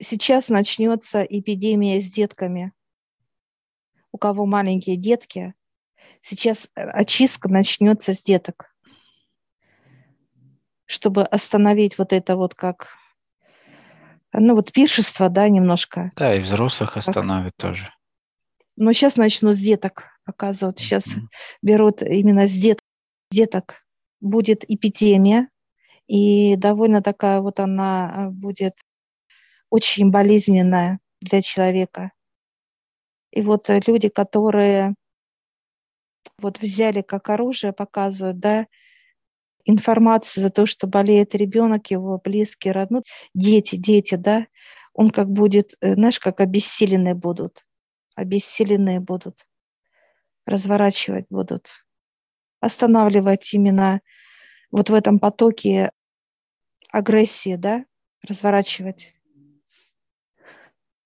Сейчас 0.00 0.48
начнется 0.48 1.22
эпидемия 1.22 2.00
с 2.00 2.10
детками. 2.10 2.72
У 4.12 4.18
кого 4.18 4.46
маленькие 4.46 4.96
детки, 4.96 5.54
сейчас 6.20 6.68
э, 6.76 6.82
очистка 6.82 7.48
начнется 7.48 8.12
с 8.12 8.22
деток, 8.22 8.72
чтобы 10.86 11.24
остановить 11.24 11.98
вот 11.98 12.12
это 12.12 12.36
вот 12.36 12.54
как 12.54 12.96
ну 14.38 14.54
вот 14.54 14.72
пиршество, 14.72 15.28
да, 15.28 15.48
немножко. 15.48 16.12
Да, 16.16 16.34
и 16.34 16.40
взрослых 16.40 16.96
остановит 16.96 17.54
так. 17.56 17.70
тоже. 17.70 17.90
Но 18.76 18.92
сейчас 18.92 19.16
начну 19.16 19.52
с 19.52 19.58
деток 19.58 20.08
показывать. 20.24 20.78
Сейчас 20.78 21.06
mm-hmm. 21.06 21.28
берут 21.62 22.02
именно 22.02 22.46
с 22.46 22.52
дет, 22.52 22.80
деток. 23.30 23.84
Будет 24.20 24.64
эпидемия, 24.68 25.48
и 26.06 26.56
довольно 26.56 27.02
такая 27.02 27.40
вот 27.40 27.60
она 27.60 28.28
будет 28.30 28.74
очень 29.70 30.10
болезненная 30.10 30.98
для 31.20 31.42
человека. 31.42 32.12
И 33.32 33.42
вот 33.42 33.68
люди, 33.86 34.08
которые 34.08 34.94
вот 36.38 36.60
взяли 36.60 37.02
как 37.02 37.30
оружие, 37.30 37.72
показывают, 37.72 38.38
да, 38.38 38.66
информации 39.64 40.40
за 40.40 40.50
то, 40.50 40.66
что 40.66 40.86
болеет 40.86 41.34
ребенок, 41.34 41.90
его 41.90 42.20
близкие, 42.22 42.72
родные, 42.72 43.02
дети, 43.34 43.76
дети, 43.76 44.14
да, 44.16 44.46
он 44.92 45.10
как 45.10 45.28
будет, 45.30 45.74
э, 45.80 45.94
знаешь, 45.94 46.20
как 46.20 46.40
обессиленные 46.40 47.14
будут, 47.14 47.64
обессиленные 48.14 49.00
будут, 49.00 49.46
разворачивать 50.46 51.26
будут, 51.30 51.70
останавливать 52.60 53.52
именно 53.54 54.00
вот 54.70 54.90
в 54.90 54.94
этом 54.94 55.18
потоке 55.18 55.90
агрессии, 56.90 57.56
да, 57.56 57.84
разворачивать. 58.26 59.14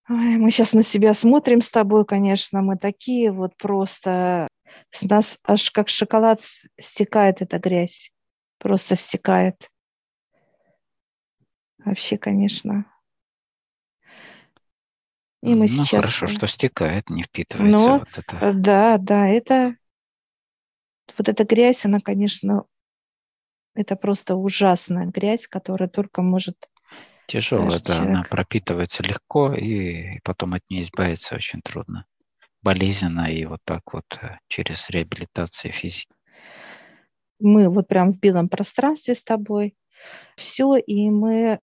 Ой, 0.09 0.37
мы 0.37 0.51
сейчас 0.51 0.73
на 0.73 0.83
себя 0.83 1.13
смотрим 1.13 1.61
с 1.61 1.71
тобой, 1.71 2.05
конечно, 2.07 2.63
мы 2.63 2.79
такие 2.79 3.31
вот 3.31 3.57
просто, 3.57 4.49
с 4.91 5.03
нас 5.03 5.39
аж 5.45 5.71
как 5.71 5.89
шоколад 5.89 6.41
стекает 6.79 7.43
эта 7.43 7.59
грязь 7.59 8.11
просто 8.59 8.97
стекает. 8.97 9.71
Вообще, 11.85 12.19
конечно. 12.19 12.85
И 15.43 15.55
мы 15.55 15.61
ну, 15.61 15.69
сейчас... 15.69 16.01
хорошо, 16.05 16.27
что 16.27 16.47
стекает, 16.49 17.09
не 17.11 17.23
впитывается 17.23 17.77
Но, 17.77 17.99
вот 18.01 18.19
это. 18.19 18.37
Э, 18.41 18.53
да, 18.53 18.99
да, 18.99 19.29
это... 19.29 19.77
Вот 21.17 21.29
эта 21.29 21.45
грязь, 21.45 21.85
она, 21.85 22.01
конечно, 22.01 22.65
это 23.75 23.95
просто 23.97 24.35
ужасная 24.35 25.07
грязь, 25.07 25.47
которая 25.47 25.89
только 25.89 26.23
может... 26.23 26.69
Тяжелая, 27.27 27.79
да, 27.79 27.95
человек... 27.95 28.09
она 28.09 28.23
пропитывается 28.25 29.03
легко, 29.03 29.55
и 29.55 30.19
потом 30.25 30.55
от 30.55 30.63
нее 30.69 30.83
избавиться 30.83 31.37
очень 31.37 31.63
трудно. 31.63 32.05
Болезненно 32.63 33.33
и 33.33 33.45
вот 33.45 33.61
так 33.65 33.93
вот 33.93 34.19
э, 34.21 34.39
через 34.49 34.91
реабилитацию 34.91 35.73
физики 35.73 36.18
мы 37.41 37.69
вот 37.69 37.89
прям 37.89 38.13
в 38.13 38.19
белом 38.19 38.49
пространстве 38.49 39.15
с 39.15 39.23
тобой, 39.23 39.77
все, 40.37 40.77
и 40.77 41.11
мы 41.11 41.61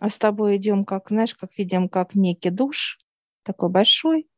с 0.00 0.18
тобой 0.18 0.56
идем, 0.56 0.84
как, 0.84 1.08
знаешь, 1.08 1.34
как 1.34 1.50
видим, 1.58 1.88
как 1.88 2.14
некий 2.14 2.50
душ, 2.50 2.98
такой 3.42 3.68
большой. 3.68 4.28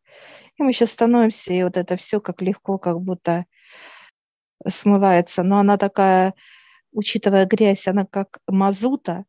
И 0.57 0.63
мы 0.63 0.73
сейчас 0.73 0.91
становимся, 0.91 1.53
и 1.53 1.63
вот 1.63 1.77
это 1.77 1.97
все 1.97 2.21
как 2.21 2.43
легко, 2.43 2.79
как 2.79 3.01
будто 3.01 3.45
смывается. 4.67 5.43
Но 5.43 5.59
она 5.59 5.77
такая, 5.77 6.35
учитывая 6.93 7.47
грязь, 7.47 7.87
она 7.87 8.05
как 8.05 8.39
мазута, 8.47 9.25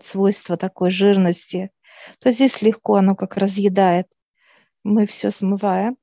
свойство 0.00 0.56
такой 0.56 0.90
жирности, 0.90 1.70
то 2.18 2.30
здесь 2.30 2.62
легко 2.62 2.96
оно 2.96 3.14
как 3.14 3.36
разъедает. 3.36 4.06
Мы 4.82 5.06
все 5.06 5.30
смываем. 5.30 5.96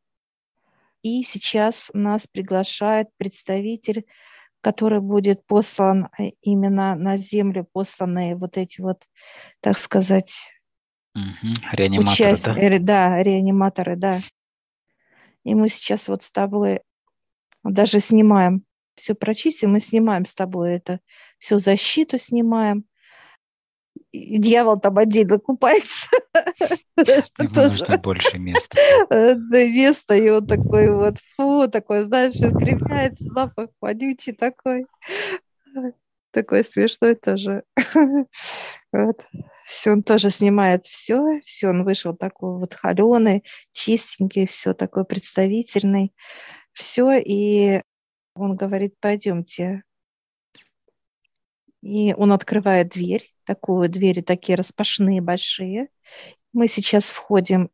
И 1.04 1.23
сейчас 1.23 1.89
нас 1.93 2.27
приглашает 2.27 3.08
представитель, 3.17 4.06
который 4.62 5.02
будет 5.02 5.45
послан 5.45 6.10
э, 6.17 6.32
именно 6.41 6.95
на 6.95 7.17
землю, 7.17 7.67
посланные 7.71 8.36
вот 8.36 8.58
эти 8.58 8.80
вот, 8.82 9.04
так 9.60 9.78
сказать, 9.78 10.52
угу. 11.15 11.54
реаниматоры, 11.71 12.13
участь... 12.13 12.45
да? 12.45 12.54
Ре, 12.54 12.80
да, 12.80 13.24
реаниматоры, 13.24 13.95
да. 13.95 14.19
И 15.43 15.56
мы 15.56 15.69
сейчас 15.69 16.08
вот 16.08 16.21
с 16.21 16.32
тобой 16.32 16.82
даже 17.63 18.00
снимаем, 18.00 18.63
все 18.95 19.15
прочистим, 19.15 19.71
мы 19.71 19.80
снимаем 19.80 20.26
с 20.26 20.34
тобой 20.34 20.76
это, 20.76 21.00
всю 21.39 21.58
защиту 21.58 22.19
снимаем, 22.19 22.86
дьявол 24.13 24.80
там 24.80 24.97
отдельно 24.97 25.39
купается. 25.39 26.08
Ему 26.97 27.67
нужно 27.67 27.97
больше 27.97 28.38
места. 28.38 28.78
Место, 29.10 30.15
и 30.15 30.30
он 30.30 30.47
такой 30.47 30.93
вот, 30.93 31.17
фу, 31.36 31.67
такой, 31.67 32.02
знаешь, 32.02 32.36
искривляется, 32.36 33.26
запах 33.34 33.69
вонючий 33.80 34.34
такой. 34.34 34.86
Такой 36.32 36.63
смешной 36.63 37.15
тоже. 37.15 37.63
Вот. 38.93 39.26
Все, 39.65 39.91
он 39.91 40.02
тоже 40.02 40.30
снимает 40.30 40.86
все, 40.86 41.39
все, 41.45 41.69
он 41.69 41.86
вышел 41.86 42.13
такой 42.13 42.60
вот 42.60 42.74
холеный, 42.74 43.45
чистенький, 43.71 44.45
все 44.45 44.74
такой 44.74 45.06
представительный, 45.06 46.13
все, 46.74 47.13
и 47.17 47.82
он 48.36 48.58
говорит, 48.58 48.95
пойдемте. 49.00 49.84
И 51.82 52.13
он 52.13 52.34
открывает 52.34 52.89
дверь, 52.89 53.34
такую 53.45 53.89
двери, 53.89 54.21
такие 54.21 54.56
распашные, 54.56 55.21
большие. 55.21 55.89
Мы 56.54 56.67
сейчас 56.67 57.06
входим, 57.06 57.69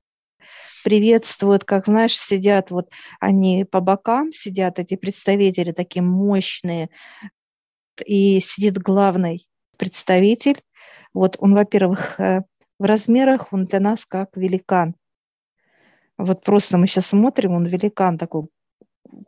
приветствуют, 0.83 1.63
как 1.65 1.85
знаешь, 1.85 2.17
сидят 2.17 2.71
вот 2.71 2.89
они 3.19 3.65
по 3.65 3.81
бокам, 3.81 4.31
сидят 4.31 4.79
эти 4.79 4.95
представители 4.95 5.71
такие 5.71 6.01
мощные, 6.03 6.89
и 8.05 8.39
сидит 8.39 8.77
главный 8.77 9.47
представитель. 9.77 10.61
Вот 11.13 11.37
он, 11.39 11.55
во-первых, 11.55 12.19
э, 12.19 12.43
в 12.79 12.83
размерах 12.83 13.51
он 13.51 13.65
для 13.65 13.79
нас 13.79 14.05
как 14.05 14.35
великан. 14.35 14.95
Вот 16.17 16.43
просто 16.43 16.77
мы 16.77 16.87
сейчас 16.87 17.07
смотрим, 17.07 17.53
он 17.53 17.65
великан 17.65 18.17
такой 18.17 18.47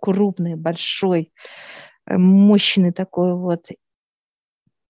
крупный, 0.02 0.56
большой, 0.56 1.32
э, 2.06 2.18
мощный 2.18 2.92
такой 2.92 3.36
вот 3.36 3.68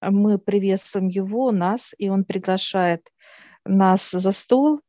мы 0.01 0.37
приветствуем 0.37 1.07
его, 1.07 1.51
нас, 1.51 1.93
и 1.97 2.09
он 2.09 2.23
приглашает 2.23 3.09
нас 3.65 4.11
за 4.11 4.31
стол, 4.31 4.81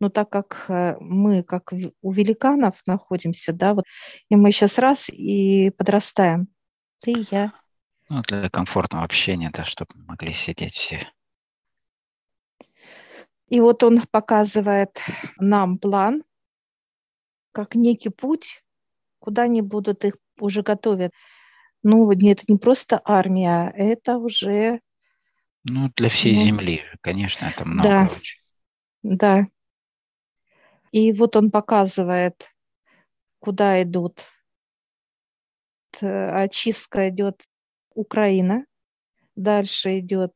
но 0.00 0.08
так 0.08 0.30
как 0.30 0.66
э, 0.68 0.96
мы, 1.00 1.42
как 1.42 1.72
у 2.02 2.12
великанов 2.12 2.80
находимся, 2.86 3.52
да, 3.52 3.74
вот, 3.74 3.84
и 4.28 4.36
мы 4.36 4.50
сейчас 4.50 4.78
раз 4.78 5.08
и 5.08 5.70
подрастаем, 5.70 6.48
ты 7.00 7.12
и 7.12 7.26
я. 7.30 7.52
Ну, 8.08 8.22
для 8.22 8.50
комфортного 8.50 9.04
общения, 9.04 9.50
да, 9.52 9.64
чтобы 9.64 9.94
могли 9.94 10.32
сидеть 10.32 10.74
все. 10.74 11.08
И 13.48 13.60
вот 13.60 13.82
он 13.82 14.02
показывает 14.10 15.00
нам 15.38 15.78
план, 15.78 16.24
как 17.52 17.74
некий 17.74 18.10
путь, 18.10 18.64
куда 19.20 19.42
они 19.42 19.62
будут 19.62 20.04
их 20.04 20.16
уже 20.38 20.62
готовят 20.62 21.12
ну, 21.84 22.10
это 22.10 22.44
не 22.48 22.56
просто 22.56 23.00
армия, 23.04 23.72
это 23.76 24.16
уже... 24.16 24.80
Ну, 25.64 25.90
для 25.96 26.08
всей 26.08 26.34
ну, 26.34 26.40
земли, 26.40 26.82
конечно, 27.02 27.44
это 27.46 27.64
много 27.66 27.88
да, 27.88 28.08
очень. 28.10 28.38
Да. 29.02 29.46
И 30.92 31.12
вот 31.12 31.36
он 31.36 31.50
показывает, 31.50 32.50
куда 33.38 33.82
идут. 33.82 34.24
Очистка 36.00 37.10
идет 37.10 37.44
Украина, 37.94 38.64
дальше 39.36 40.00
идет 40.00 40.32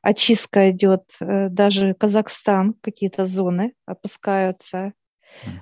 очистка 0.00 0.70
идет 0.70 1.14
э, 1.20 1.48
даже 1.48 1.94
Казахстан, 1.94 2.74
какие-то 2.74 3.24
зоны 3.24 3.74
опускаются. 3.86 4.94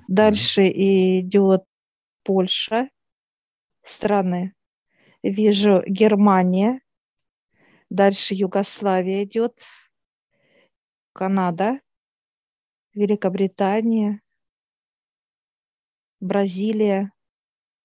Дальше 0.07 0.67
идет 0.67 1.63
Польша, 2.23 2.89
страны 3.83 4.55
вижу 5.23 5.83
Германия, 5.85 6.81
дальше 7.89 8.33
Югославия 8.35 9.23
идет, 9.23 9.59
Канада, 11.13 11.79
Великобритания, 12.93 14.21
Бразилия. 16.19 17.11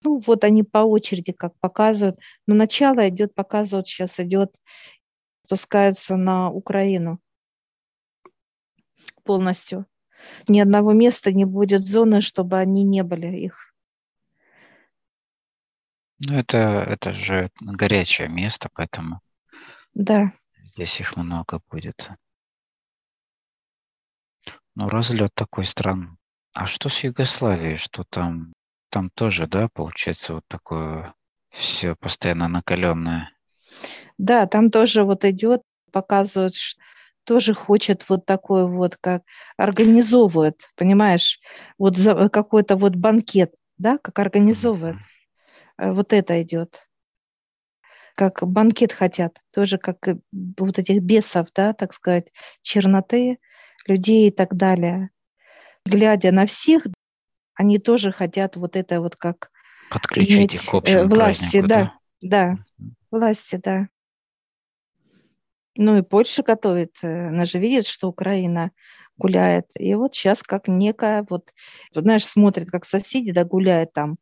Ну, 0.03 0.19
вот 0.19 0.45
они 0.45 0.63
по 0.63 0.79
очереди 0.79 1.33
как 1.33 1.59
показывают. 1.59 2.19
Но 2.47 2.55
начало 2.55 3.09
идет, 3.09 3.35
показывают, 3.35 3.89
сейчас 3.89 4.21
идет, 4.21 4.61
спускается 5.47 6.17
на 6.17 6.51
Украину 6.51 7.21
полностью. 9.25 9.87
Ни 10.49 10.61
одного 10.61 10.93
места 10.93 11.33
не 11.33 11.45
будет 11.45 11.83
зоны, 11.83 12.21
чтобы 12.21 12.59
они 12.59 12.85
не 12.85 13.03
были 13.03 13.27
их. 13.27 13.75
Ну, 16.19 16.39
это, 16.39 16.59
это 16.59 17.13
же 17.13 17.51
горячее 17.61 18.29
место, 18.29 18.71
поэтому 18.75 19.21
Да. 19.95 20.33
здесь 20.63 20.99
их 21.01 21.17
много 21.17 21.61
будет. 21.71 22.11
Ну, 24.75 24.89
разлет 24.89 25.35
такой 25.35 25.67
странный. 25.67 26.17
А 26.55 26.67
что 26.67 26.89
с 26.89 27.05
Югославией? 27.05 27.77
Что 27.77 28.05
там? 28.05 28.53
Там 28.91 29.11
тоже, 29.11 29.47
да, 29.47 29.69
получается, 29.69 30.35
вот 30.35 30.45
такое 30.49 31.15
все 31.51 31.95
постоянно 31.97 32.49
накаленное. 32.49 33.31
Да, 34.17 34.47
там 34.47 34.71
тоже 34.71 35.05
вот 35.05 35.25
идет, 35.25 35.63
показывают, 35.93 36.55
что 36.55 36.81
тоже 37.25 37.55
хочет 37.55 38.09
вот 38.09 38.25
такой 38.25 38.67
вот, 38.67 38.97
как 39.01 39.23
организовывает, 39.57 40.71
понимаешь, 40.77 41.41
вот 41.77 41.97
за 41.97 42.29
какой-то 42.29 42.77
вот 42.77 42.95
банкет, 42.95 43.53
да, 43.79 43.99
как 43.99 44.19
организовывает. 44.21 44.97
Э, 44.97 45.16
вот 45.79 46.13
это 46.13 46.43
идет. 46.43 46.83
Как 48.15 48.43
банкет 48.43 48.93
хотят, 48.93 49.41
тоже 49.53 49.79
как 49.79 50.09
вот 50.33 50.79
этих 50.79 51.03
бесов, 51.03 51.49
да, 51.55 51.75
так 51.75 51.93
сказать, 51.93 52.33
черноты, 52.63 53.39
людей 53.87 54.29
и 54.29 54.31
так 54.31 54.55
далее. 54.57 55.11
Глядя 55.85 56.33
на 56.33 56.47
всех, 56.47 56.87
они 57.55 57.79
тоже 57.79 58.13
хотят 58.13 58.57
вот 58.57 58.77
это 58.77 59.01
вот 59.01 59.17
как 59.17 59.51
Подключить 59.91 60.37
иметь 60.39 60.55
их 60.55 60.65
к 60.65 60.75
э, 60.75 60.77
общему 60.79 61.09
власти, 61.09 61.61
празднику, 61.61 61.69
да, 61.69 61.99
да, 62.21 62.57
да, 62.79 62.87
власти, 63.11 63.61
да. 63.63 63.89
Ну 65.77 65.99
и 65.99 66.03
Польша 66.03 66.43
готовит, 66.43 66.97
э, 67.03 67.29
она 67.29 67.45
же 67.45 67.59
видит, 67.59 67.87
что 67.87 68.09
Украина 68.09 68.73
гуляет. 69.19 69.69
И 69.79 69.95
вот 69.95 70.15
сейчас 70.15 70.43
как 70.43 70.69
некая, 70.69 71.27
вот, 71.29 71.53
знаешь, 71.95 72.27
смотрит, 72.27 72.71
как 72.71 72.85
соседи, 72.85 73.33
да, 73.33 73.45
гуляют 73.45 73.93
там 73.93 74.17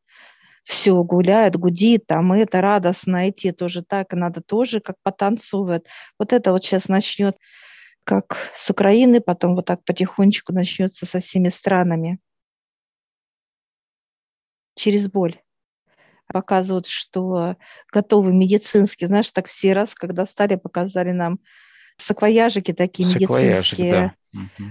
все 0.65 1.03
гуляет, 1.05 1.57
гудит, 1.57 2.07
там 2.07 2.35
и 2.35 2.41
это 2.41 2.61
радостно 2.61 3.29
идти 3.29 3.53
тоже 3.53 3.83
так, 3.83 4.13
и 4.13 4.17
надо 4.17 4.41
тоже 4.41 4.81
как 4.81 4.97
потанцует. 5.03 5.87
Вот 6.19 6.33
это 6.33 6.53
вот 6.53 6.65
сейчас 6.65 6.89
начнет 6.89 7.37
как 8.03 8.37
с 8.55 8.71
Украины, 8.71 9.21
потом 9.21 9.55
вот 9.55 9.67
так 9.67 9.85
потихонечку 9.85 10.53
начнется 10.53 11.07
со 11.07 11.19
всеми 11.19 11.49
странами. 11.49 12.19
Через 14.75 15.09
боль. 15.09 15.35
Показывают, 16.27 16.87
что 16.87 17.57
готовы 17.93 18.33
медицинские, 18.33 19.09
знаешь, 19.09 19.31
так 19.31 19.47
все 19.47 19.75
раз, 19.75 19.95
когда 19.95 20.27
стали, 20.27 20.57
показали 20.57 21.11
нам 21.11 21.39
саквояжики 21.97 22.73
такие 22.73 23.09
Саквояжик, 23.09 23.79
медицинские. 23.79 24.15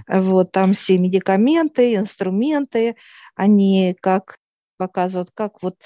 Да. 0.08 0.22
Вот 0.22 0.52
там 0.52 0.74
все 0.74 0.98
медикаменты, 0.98 1.96
инструменты, 1.96 2.96
они 3.36 3.96
как 4.02 4.38
показывают, 4.78 5.32
как 5.34 5.62
вот 5.64 5.78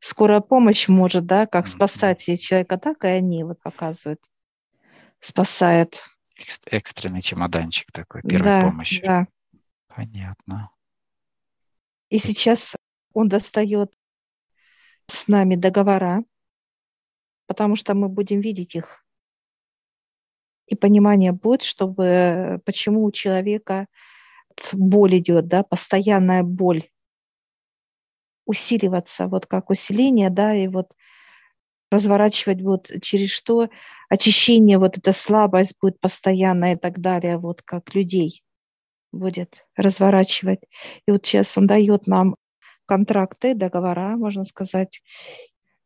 скорая 0.00 0.40
помощь 0.40 0.88
может, 0.88 1.26
да, 1.26 1.46
как 1.46 1.66
спасать 1.66 2.24
человека, 2.24 2.78
так 2.78 3.04
и 3.04 3.08
они 3.08 3.44
вот 3.44 3.60
показывают, 3.60 4.20
спасают. 5.20 6.02
Экстренный 6.66 7.22
чемоданчик 7.22 7.90
такой, 7.92 8.22
первой 8.22 8.44
да, 8.44 8.60
помощи. 8.62 9.02
Да. 9.04 9.26
Понятно. 9.88 10.70
И 12.10 12.18
сейчас 12.18 12.76
он 13.12 13.28
достает 13.28 13.92
с 15.06 15.26
нами 15.26 15.56
договора, 15.56 16.22
потому 17.46 17.76
что 17.76 17.94
мы 17.94 18.08
будем 18.08 18.40
видеть 18.40 18.76
их. 18.76 19.04
И 20.66 20.76
понимание 20.76 21.32
будет, 21.32 21.62
чтобы 21.62 22.60
почему 22.64 23.04
у 23.04 23.10
человека 23.10 23.86
боль 24.72 25.18
идет, 25.18 25.48
да, 25.48 25.62
постоянная 25.62 26.42
боль 26.42 26.88
усиливаться, 28.48 29.28
вот 29.28 29.46
как 29.46 29.70
усиление, 29.70 30.30
да, 30.30 30.54
и 30.54 30.68
вот 30.68 30.94
разворачивать 31.90 32.62
вот 32.62 32.90
через 33.02 33.30
что 33.30 33.68
очищение, 34.08 34.78
вот 34.78 34.98
эта 34.98 35.12
слабость 35.12 35.74
будет 35.80 36.00
постоянная 36.00 36.74
и 36.74 36.78
так 36.78 36.98
далее, 36.98 37.38
вот 37.38 37.62
как 37.62 37.94
людей 37.94 38.42
будет 39.12 39.66
разворачивать. 39.76 40.60
И 41.06 41.10
вот 41.10 41.24
сейчас 41.24 41.56
он 41.56 41.66
дает 41.66 42.06
нам 42.06 42.36
контракты, 42.86 43.54
договора, 43.54 44.16
можно 44.16 44.44
сказать, 44.44 45.02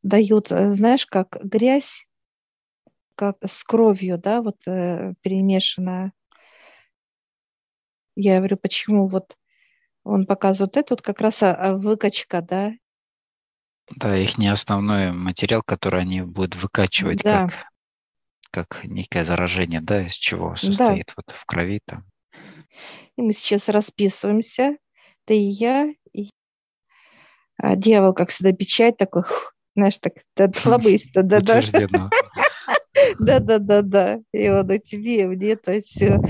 дает, 0.02 0.52
э, 0.52 0.72
знаешь, 0.72 1.06
как 1.06 1.38
грязь, 1.42 2.06
как 3.16 3.36
с 3.44 3.62
кровью, 3.64 4.18
да, 4.18 4.40
вот 4.40 4.56
э, 4.66 5.14
перемешанная. 5.20 6.12
Я 8.14 8.38
говорю, 8.38 8.56
почему 8.56 9.06
вот 9.06 9.36
он 10.04 10.26
показывает 10.26 10.76
это, 10.76 10.94
вот 10.94 11.02
как 11.02 11.20
раз 11.20 11.42
а, 11.42 11.54
а, 11.54 11.76
выкачка, 11.76 12.42
да. 12.42 12.72
Да, 13.96 14.16
их 14.16 14.38
не 14.38 14.48
основной 14.48 15.12
материал, 15.12 15.62
который 15.64 16.00
они 16.00 16.22
будут 16.22 16.56
выкачивать 16.56 17.22
да. 17.22 17.48
как, 17.48 17.72
как 18.50 18.84
некое 18.84 19.24
заражение, 19.24 19.80
да, 19.80 20.06
из 20.06 20.12
чего 20.12 20.56
состоит 20.56 21.08
да. 21.08 21.14
вот 21.16 21.30
в 21.30 21.44
крови 21.44 21.80
там. 21.84 22.04
И 23.16 23.22
мы 23.22 23.32
сейчас 23.32 23.68
расписываемся, 23.68 24.76
ты 25.24 25.36
и 25.36 25.50
я, 25.50 25.92
и 26.12 26.30
а, 27.58 27.76
дьявол, 27.76 28.14
как 28.14 28.30
всегда, 28.30 28.52
печать 28.52 28.96
такой, 28.96 29.24
знаешь, 29.76 29.98
так, 29.98 30.14
хлобысь, 30.56 31.06
да-да-да. 31.14 31.60
Да-да-да-да. 33.18 34.20
И 34.32 34.48
он 34.48 34.70
и 34.70 34.78
тебе, 34.78 35.22
и 35.22 35.26
мне, 35.26 35.56
то 35.56 35.72
есть 35.72 35.88
все. 35.88 36.20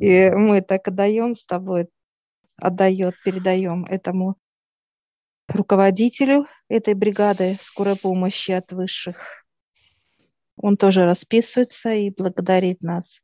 И 0.00 0.30
мы 0.30 0.60
так 0.60 0.86
отдаем 0.88 1.34
с 1.34 1.44
тобой, 1.44 1.88
отдает, 2.60 3.14
передаем 3.24 3.84
этому 3.84 4.36
руководителю 5.48 6.46
этой 6.68 6.94
бригады 6.94 7.58
скорой 7.60 7.96
помощи 7.96 8.52
от 8.52 8.72
высших. 8.72 9.44
Он 10.56 10.76
тоже 10.76 11.04
расписывается 11.04 11.92
и 11.92 12.10
благодарит 12.10 12.82
нас. 12.82 13.20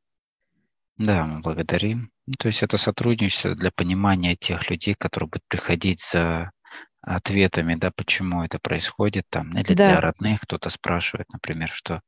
Да, 0.97 1.27
мы 1.27 1.41
благодарим. 1.41 2.11
То 2.39 2.49
есть 2.49 2.63
это 2.63 2.79
сотрудничество 2.79 3.55
для 3.55 3.71
понимания 3.71 4.35
тех 4.35 4.71
людей, 4.71 4.95
которые 4.95 5.29
будут 5.29 5.45
приходить 5.49 6.01
за 6.01 6.51
ответами, 7.03 7.75
да, 7.77 7.93
почему 7.95 8.43
это 8.43 8.59
происходит 8.59 9.27
там, 9.31 9.57
или 9.57 9.75
да. 9.75 9.87
для 9.87 10.01
родных 10.01 10.41
кто-то 10.41 10.71
спрашивает, 10.71 11.29
например, 11.33 11.69
что 11.69 12.01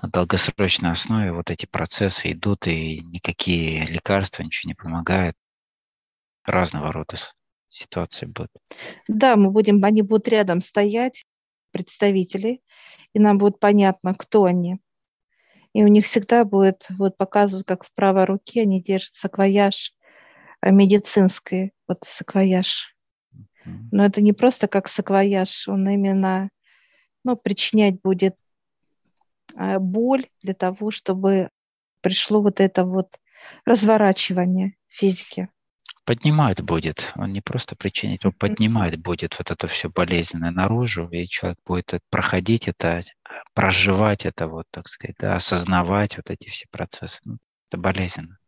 на 0.00 0.08
долгосрочной 0.08 0.92
основе 0.92 1.32
вот 1.32 1.50
эти 1.50 1.66
процессы 1.66 2.32
идут, 2.32 2.66
и 2.66 3.00
никакие 3.00 3.86
лекарства 3.86 4.42
ничего 4.42 4.68
не 4.70 4.74
помогают. 4.74 5.36
Разного 6.50 6.92
рода 6.92 7.16
ситуации 7.68 8.26
будут. 8.26 8.50
Да, 9.06 9.36
мы 9.36 9.52
будем, 9.52 9.84
они 9.84 10.02
будут 10.02 10.26
рядом 10.26 10.60
стоять, 10.60 11.24
представители, 11.70 12.60
и 13.12 13.20
нам 13.20 13.38
будет 13.38 13.60
понятно, 13.60 14.14
кто 14.14 14.44
они. 14.44 14.80
И 15.72 15.84
у 15.84 15.86
них 15.86 16.06
всегда 16.06 16.44
будет, 16.44 16.88
вот 16.98 17.16
показывают, 17.16 17.68
как 17.68 17.84
в 17.84 17.92
правой 17.94 18.24
руке 18.24 18.62
они 18.62 18.82
держат 18.82 19.14
саквояж 19.14 19.94
э, 20.60 20.72
медицинский, 20.72 21.72
вот 21.86 22.02
саквояж. 22.04 22.96
Но 23.92 24.04
это 24.04 24.20
не 24.20 24.32
просто 24.32 24.66
как 24.66 24.88
саквояж, 24.88 25.68
он 25.68 25.88
именно 25.88 26.50
ну, 27.22 27.36
причинять 27.36 28.00
будет 28.00 28.34
э, 29.56 29.78
боль 29.78 30.26
для 30.42 30.54
того, 30.54 30.90
чтобы 30.90 31.50
пришло 32.00 32.42
вот 32.42 32.58
это 32.58 32.84
вот 32.84 33.20
разворачивание 33.64 34.74
физики 34.88 35.48
поднимает 36.10 36.60
будет. 36.60 37.12
Он 37.14 37.32
не 37.32 37.40
просто 37.40 37.76
причинить, 37.76 38.24
он 38.24 38.32
поднимает 38.32 39.00
будет 39.00 39.38
вот 39.38 39.52
это 39.52 39.68
все 39.68 39.88
болезненное 39.88 40.50
наружу, 40.50 41.08
и 41.08 41.24
человек 41.28 41.60
будет 41.64 42.00
проходить 42.10 42.66
это, 42.66 43.02
проживать 43.54 44.26
это, 44.26 44.48
вот 44.48 44.66
так 44.72 44.88
сказать, 44.88 45.14
да, 45.20 45.36
осознавать 45.36 46.16
вот 46.16 46.28
эти 46.28 46.48
все 46.48 46.66
процессы. 46.68 47.20
Ну, 47.24 47.38
это 47.68 47.78
болезненно. 47.78 48.38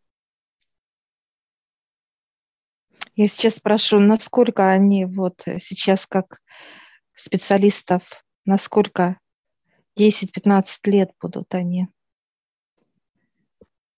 Я 3.15 3.29
сейчас 3.29 3.55
спрошу, 3.55 4.01
насколько 4.01 4.69
они 4.69 5.05
вот 5.05 5.45
сейчас 5.61 6.05
как 6.09 6.41
специалистов, 7.15 8.25
насколько 8.45 9.21
10-15 9.97 10.65
лет 10.87 11.13
будут 11.21 11.55
они? 11.55 11.87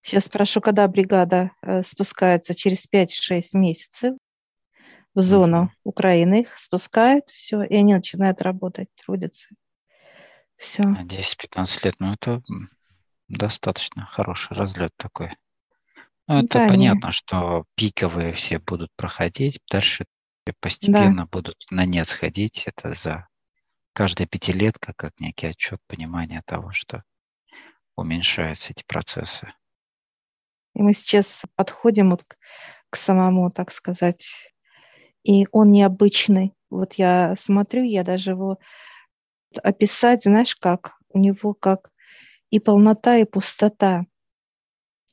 Сейчас 0.04 0.26
спрошу, 0.26 0.60
когда 0.60 0.86
бригада 0.86 1.52
э, 1.62 1.82
спускается 1.82 2.54
через 2.54 2.86
5-6 2.86 3.42
месяцев 3.54 4.14
в 5.14 5.20
зону. 5.22 5.72
Украины, 5.82 6.42
их 6.42 6.58
спускают, 6.58 7.30
все, 7.30 7.62
и 7.62 7.74
они 7.74 7.94
начинают 7.94 8.42
работать, 8.42 8.88
трудятся. 9.02 9.48
Все. 10.58 10.82
10-15 10.82 11.84
лет, 11.84 11.94
ну 12.00 12.12
это 12.12 12.42
достаточно 13.28 14.04
хороший 14.04 14.54
разлет 14.54 14.92
такой. 14.98 15.30
Ну, 16.28 16.40
это 16.40 16.58
да, 16.58 16.68
понятно, 16.68 17.06
не... 17.06 17.12
что 17.12 17.64
пиковые 17.74 18.34
все 18.34 18.58
будут 18.58 18.90
проходить, 18.96 19.58
дальше 19.70 20.04
постепенно 20.60 21.22
да. 21.22 21.28
будут 21.32 21.64
на 21.70 21.86
нет 21.86 22.06
сходить. 22.08 22.64
Это 22.66 22.92
за 22.92 23.26
каждая 23.94 24.28
пятилетка, 24.28 24.92
как 24.94 25.18
некий 25.18 25.46
отчет, 25.46 25.80
понимание 25.86 26.42
того, 26.44 26.72
что 26.72 27.04
уменьшаются 27.96 28.72
эти 28.72 28.84
процессы. 28.86 29.50
И 30.74 30.82
мы 30.82 30.92
сейчас 30.92 31.42
подходим 31.54 32.10
вот 32.10 32.24
к, 32.24 32.36
к 32.90 32.96
самому, 32.96 33.50
так 33.50 33.70
сказать, 33.72 34.28
и 35.22 35.46
он 35.52 35.70
необычный. 35.70 36.54
Вот 36.70 36.94
я 36.94 37.34
смотрю, 37.38 37.82
я 37.84 38.02
даже 38.04 38.32
его 38.32 38.58
описать, 39.62 40.24
знаешь, 40.24 40.56
как? 40.56 40.96
У 41.08 41.18
него 41.18 41.54
как 41.54 41.90
и 42.50 42.58
полнота, 42.58 43.16
и 43.16 43.24
пустота. 43.24 44.04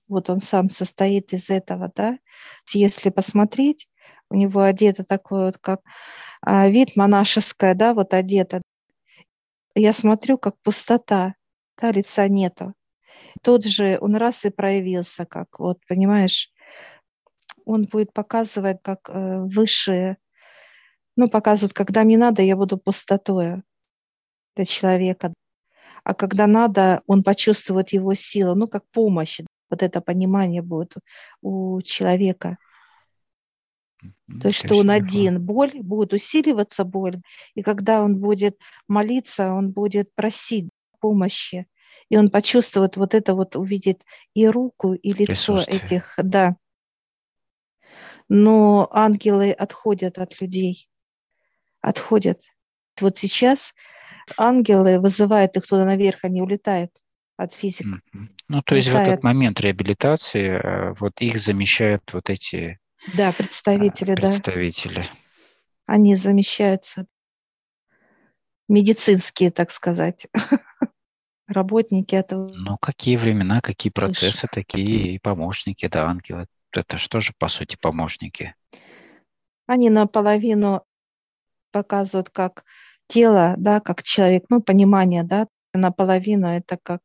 Вот 0.08 0.30
он 0.30 0.40
сам 0.40 0.68
состоит 0.68 1.32
из 1.34 1.50
этого, 1.50 1.92
да. 1.96 2.18
Если 2.74 3.10
посмотреть, 3.10 3.88
у 4.30 4.36
него 4.36 4.62
одето 4.62 5.04
такой 5.04 5.46
вот, 5.46 5.58
как 5.58 5.82
а, 6.42 6.68
вид 6.70 6.96
монашеское, 6.96 7.76
да, 7.76 7.94
вот 7.94 8.14
одето. 8.14 8.62
Я 9.76 9.94
смотрю, 9.94 10.38
как 10.38 10.56
пустота, 10.64 11.36
да, 11.80 11.92
лица 11.92 12.28
нету 12.28 12.74
тот 13.42 13.66
же 13.66 13.98
он 14.02 14.16
раз 14.16 14.46
и 14.46 14.50
проявился, 14.50 15.26
как 15.26 15.60
вот, 15.60 15.80
понимаешь, 15.88 16.52
он 17.66 17.86
будет 17.86 18.14
показывать 18.14 18.78
как 18.82 19.10
э, 19.10 19.40
высшие, 19.42 20.18
ну, 21.16 21.30
показывает, 21.30 21.74
когда 21.74 22.04
мне 22.04 22.18
надо, 22.18 22.42
я 22.42 22.56
буду 22.56 22.78
пустотой 22.78 23.64
для 24.56 24.66
человека, 24.66 25.34
а 26.04 26.14
когда 26.14 26.48
надо, 26.48 27.02
он 27.06 27.24
почувствует 27.24 27.90
его 27.90 28.14
силу, 28.14 28.56
ну, 28.56 28.68
как 28.68 28.84
помощь, 28.92 29.42
вот 29.70 29.84
это 29.84 30.02
понимание 30.02 30.62
будет 30.62 30.96
у 31.42 31.82
человека. 31.82 32.58
То 34.42 34.48
есть, 34.48 34.66
что 34.66 34.78
он 34.78 34.90
один, 34.90 35.44
боль, 35.44 35.74
будет 35.76 36.14
усиливаться 36.14 36.84
боль, 36.84 37.18
и 37.54 37.62
когда 37.62 38.02
он 38.02 38.20
будет 38.20 38.58
молиться, 38.88 39.54
он 39.54 39.72
будет 39.72 40.14
просить 40.16 40.70
помощи 41.00 41.68
и 42.12 42.18
он 42.18 42.30
почувствует 42.30 42.98
вот 42.98 43.14
это 43.14 43.34
вот, 43.34 43.56
увидит 43.56 44.04
и 44.34 44.46
руку, 44.46 44.94
и 44.94 45.14
лицо 45.14 45.56
этих, 45.66 46.16
да. 46.18 46.58
Но 48.28 48.90
ангелы 48.92 49.52
отходят 49.54 50.18
от 50.18 50.42
людей, 50.42 50.90
отходят. 51.80 52.42
Вот 53.00 53.18
сейчас 53.18 53.74
ангелы 54.38 55.00
вызывают 55.00 55.56
их 55.56 55.66
туда 55.66 55.86
наверх, 55.86 56.26
они 56.26 56.42
улетают 56.42 56.92
от 57.38 57.54
физики. 57.54 58.02
Ну, 58.50 58.62
то 58.62 58.76
есть 58.76 58.90
улетают. 58.90 59.08
в 59.08 59.12
этот 59.12 59.24
момент 59.24 59.62
реабилитации 59.62 60.50
э, 60.50 60.94
вот 61.00 61.22
их 61.22 61.38
замещают 61.38 62.12
вот 62.12 62.30
эти 62.30 62.78
да, 63.16 63.32
представители, 63.32 64.16
представители. 64.16 64.96
да. 64.96 65.04
Они 65.86 66.18
замещаются 66.18 67.06
медицинские, 68.68 69.50
так 69.52 69.72
сказать. 69.72 70.28
работники 71.52 72.16
этого. 72.16 72.50
Ну, 72.54 72.78
какие 72.78 73.16
времена, 73.16 73.62
какие 73.62 73.92
процессы, 73.92 74.48
такие 74.52 75.16
и 75.16 75.20
помощники, 75.20 75.88
да, 75.88 76.08
ангелы. 76.08 76.48
Это 76.72 76.98
что 76.98 77.20
же, 77.20 77.34
по 77.38 77.48
сути, 77.48 77.78
помощники? 77.80 78.56
Они 79.68 79.90
наполовину 79.90 80.84
показывают 81.72 82.30
как 82.30 82.64
тело, 83.08 83.56
да, 83.58 83.80
как 83.80 84.04
человек, 84.04 84.46
ну, 84.50 84.62
понимание, 84.62 85.24
да, 85.24 85.48
наполовину 85.74 86.48
это 86.48 86.78
как 86.82 87.02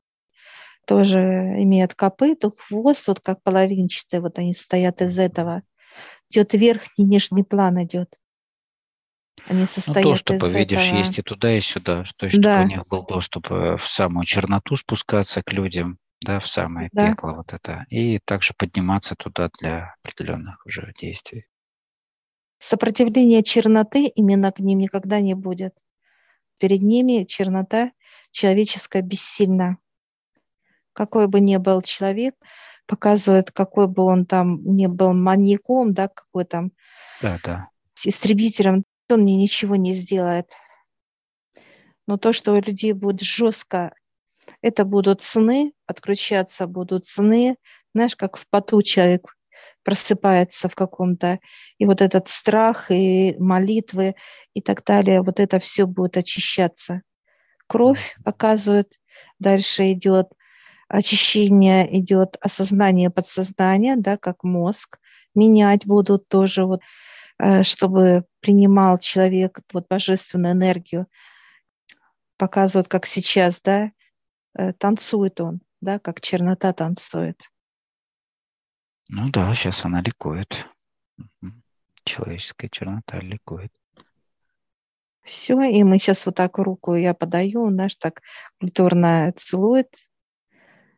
тоже 0.87 1.19
имеют 1.19 1.95
копыта, 1.95 2.51
хвост, 2.51 3.09
вот 3.09 3.21
как 3.21 3.43
половинчатый, 3.43 4.21
вот 4.21 4.39
они 4.39 4.55
стоят 4.55 5.03
из 5.03 5.19
этого. 5.19 5.63
Идет 6.31 6.55
верхний, 6.55 7.05
нижний 7.05 7.43
план 7.43 7.83
идет. 7.83 8.17
Они 9.45 9.67
состоят 9.67 10.05
ну, 10.05 10.11
доступы, 10.13 10.47
из 10.47 10.53
видишь, 10.53 10.87
этого... 10.87 10.99
есть 10.99 11.19
и 11.19 11.23
туда, 11.23 11.53
и 11.53 11.61
сюда. 11.61 12.05
То 12.17 12.27
есть, 12.27 12.41
да. 12.41 12.55
чтобы 12.55 12.65
у 12.65 12.69
них 12.69 12.87
был 12.89 13.07
доступ 13.07 13.51
э, 13.51 13.77
в 13.77 13.87
самую 13.87 14.25
черноту 14.25 14.77
спускаться 14.77 15.43
к 15.43 15.53
людям, 15.53 15.99
да, 16.23 16.41
в 16.41 16.49
самое 16.49 16.89
да. 16.93 17.11
пекло 17.11 17.35
вот 17.35 17.53
это, 17.53 17.85
и 17.91 18.19
также 18.19 18.55
подниматься 18.57 19.15
туда 19.15 19.51
для 19.61 19.95
определенных 20.03 20.65
уже 20.67 20.93
действий. 20.99 21.47
Сопротивления 22.59 23.43
черноты 23.43 24.07
именно 24.07 24.51
к 24.51 24.61
ним 24.61 24.79
никогда 24.79 25.21
не 25.21 25.35
будет. 25.35 25.75
Перед 26.59 26.81
ними 26.81 27.25
чернота 27.25 27.93
человеческая 28.31 29.03
бессильна. 29.03 29.77
Какой 30.95 31.29
бы 31.29 31.41
ни 31.41 31.59
был 31.59 31.83
человек, 31.83 32.35
показывает, 32.87 33.51
какой 33.51 33.87
бы 33.87 34.05
он 34.05 34.25
там 34.25 34.65
не 34.65 34.89
был 34.89 35.13
маньяком, 35.13 35.93
да, 35.93 36.09
какой 36.09 36.47
там 36.47 36.73
да, 37.21 37.39
да. 37.45 37.69
истребителем, 38.05 38.85
он 39.15 39.23
мне 39.23 39.37
ничего 39.37 39.77
не 39.77 39.93
сделает. 39.93 40.51
Но 42.07 42.17
то, 42.17 42.33
что 42.33 42.53
у 42.53 42.61
людей 42.61 42.93
будет 42.93 43.21
жестко, 43.21 43.95
это 44.63 44.85
будут 44.85 45.23
сны, 45.23 45.73
подключаться 45.87 46.67
будут 46.67 47.07
сны, 47.07 47.57
знаешь, 47.95 48.17
как 48.17 48.37
в 48.37 48.49
поту 48.49 48.83
человек 48.83 49.37
просыпается 49.83 50.69
в 50.69 50.75
каком-то, 50.75 51.39
и 51.79 51.87
вот 51.87 52.03
этот 52.03 52.29
страх, 52.29 52.91
и 52.91 53.37
молитвы, 53.39 54.15
и 54.53 54.61
так 54.61 54.85
далее, 54.85 55.23
вот 55.23 55.41
это 55.41 55.59
все 55.59 55.87
будет 55.87 56.17
очищаться. 56.17 57.03
Кровь 57.67 58.17
показывает, 58.25 58.93
дальше 59.39 59.93
идет 59.93 60.27
очищение, 60.89 61.99
идет 61.99 62.37
осознание 62.41 63.11
подсознания, 63.11 63.97
да, 63.97 64.17
как 64.17 64.45
мозг, 64.45 64.99
менять 65.35 65.87
будут 65.87 66.29
тоже 66.29 66.65
вот 66.65 66.81
чтобы 67.63 68.25
принимал 68.41 68.99
человек 68.99 69.61
вот 69.73 69.87
божественную 69.89 70.55
энергию, 70.55 71.07
показывают, 72.37 72.89
как 72.89 73.07
сейчас, 73.07 73.61
да, 73.61 73.91
э, 74.55 74.73
танцует 74.75 75.41
он, 75.41 75.61
да, 75.81 75.99
как 75.99 76.21
чернота 76.21 76.73
танцует. 76.73 77.51
Ну 79.09 79.31
да, 79.31 79.55
сейчас 79.55 79.85
она 79.85 80.01
ликует. 80.01 80.67
Человеческая 82.05 82.69
чернота 82.69 83.19
ликует. 83.19 83.73
Все, 85.23 85.61
и 85.61 85.83
мы 85.83 85.99
сейчас 85.99 86.25
вот 86.27 86.37
так 86.37 86.59
руку 86.59 86.95
я 86.95 87.13
подаю, 87.13 87.69
знаешь, 87.71 87.97
так 87.97 88.23
культурно 88.61 89.33
целует 89.37 89.89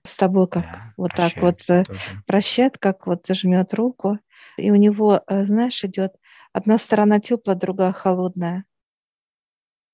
с 0.04 0.16
тобой, 0.16 0.48
как 0.48 0.64
да, 0.64 0.92
вот 0.98 1.12
так 1.14 1.36
вот 1.38 1.62
э, 1.70 1.84
тоже. 1.84 2.00
прощает, 2.26 2.78
как 2.78 3.06
вот 3.06 3.26
жмет 3.26 3.72
руку. 3.72 4.18
И 4.58 4.70
у 4.70 4.74
него, 4.74 5.22
знаешь, 5.28 5.82
идет 5.84 6.12
Одна 6.58 6.76
сторона 6.76 7.20
теплая, 7.20 7.56
другая 7.56 7.92
холодная. 7.92 8.64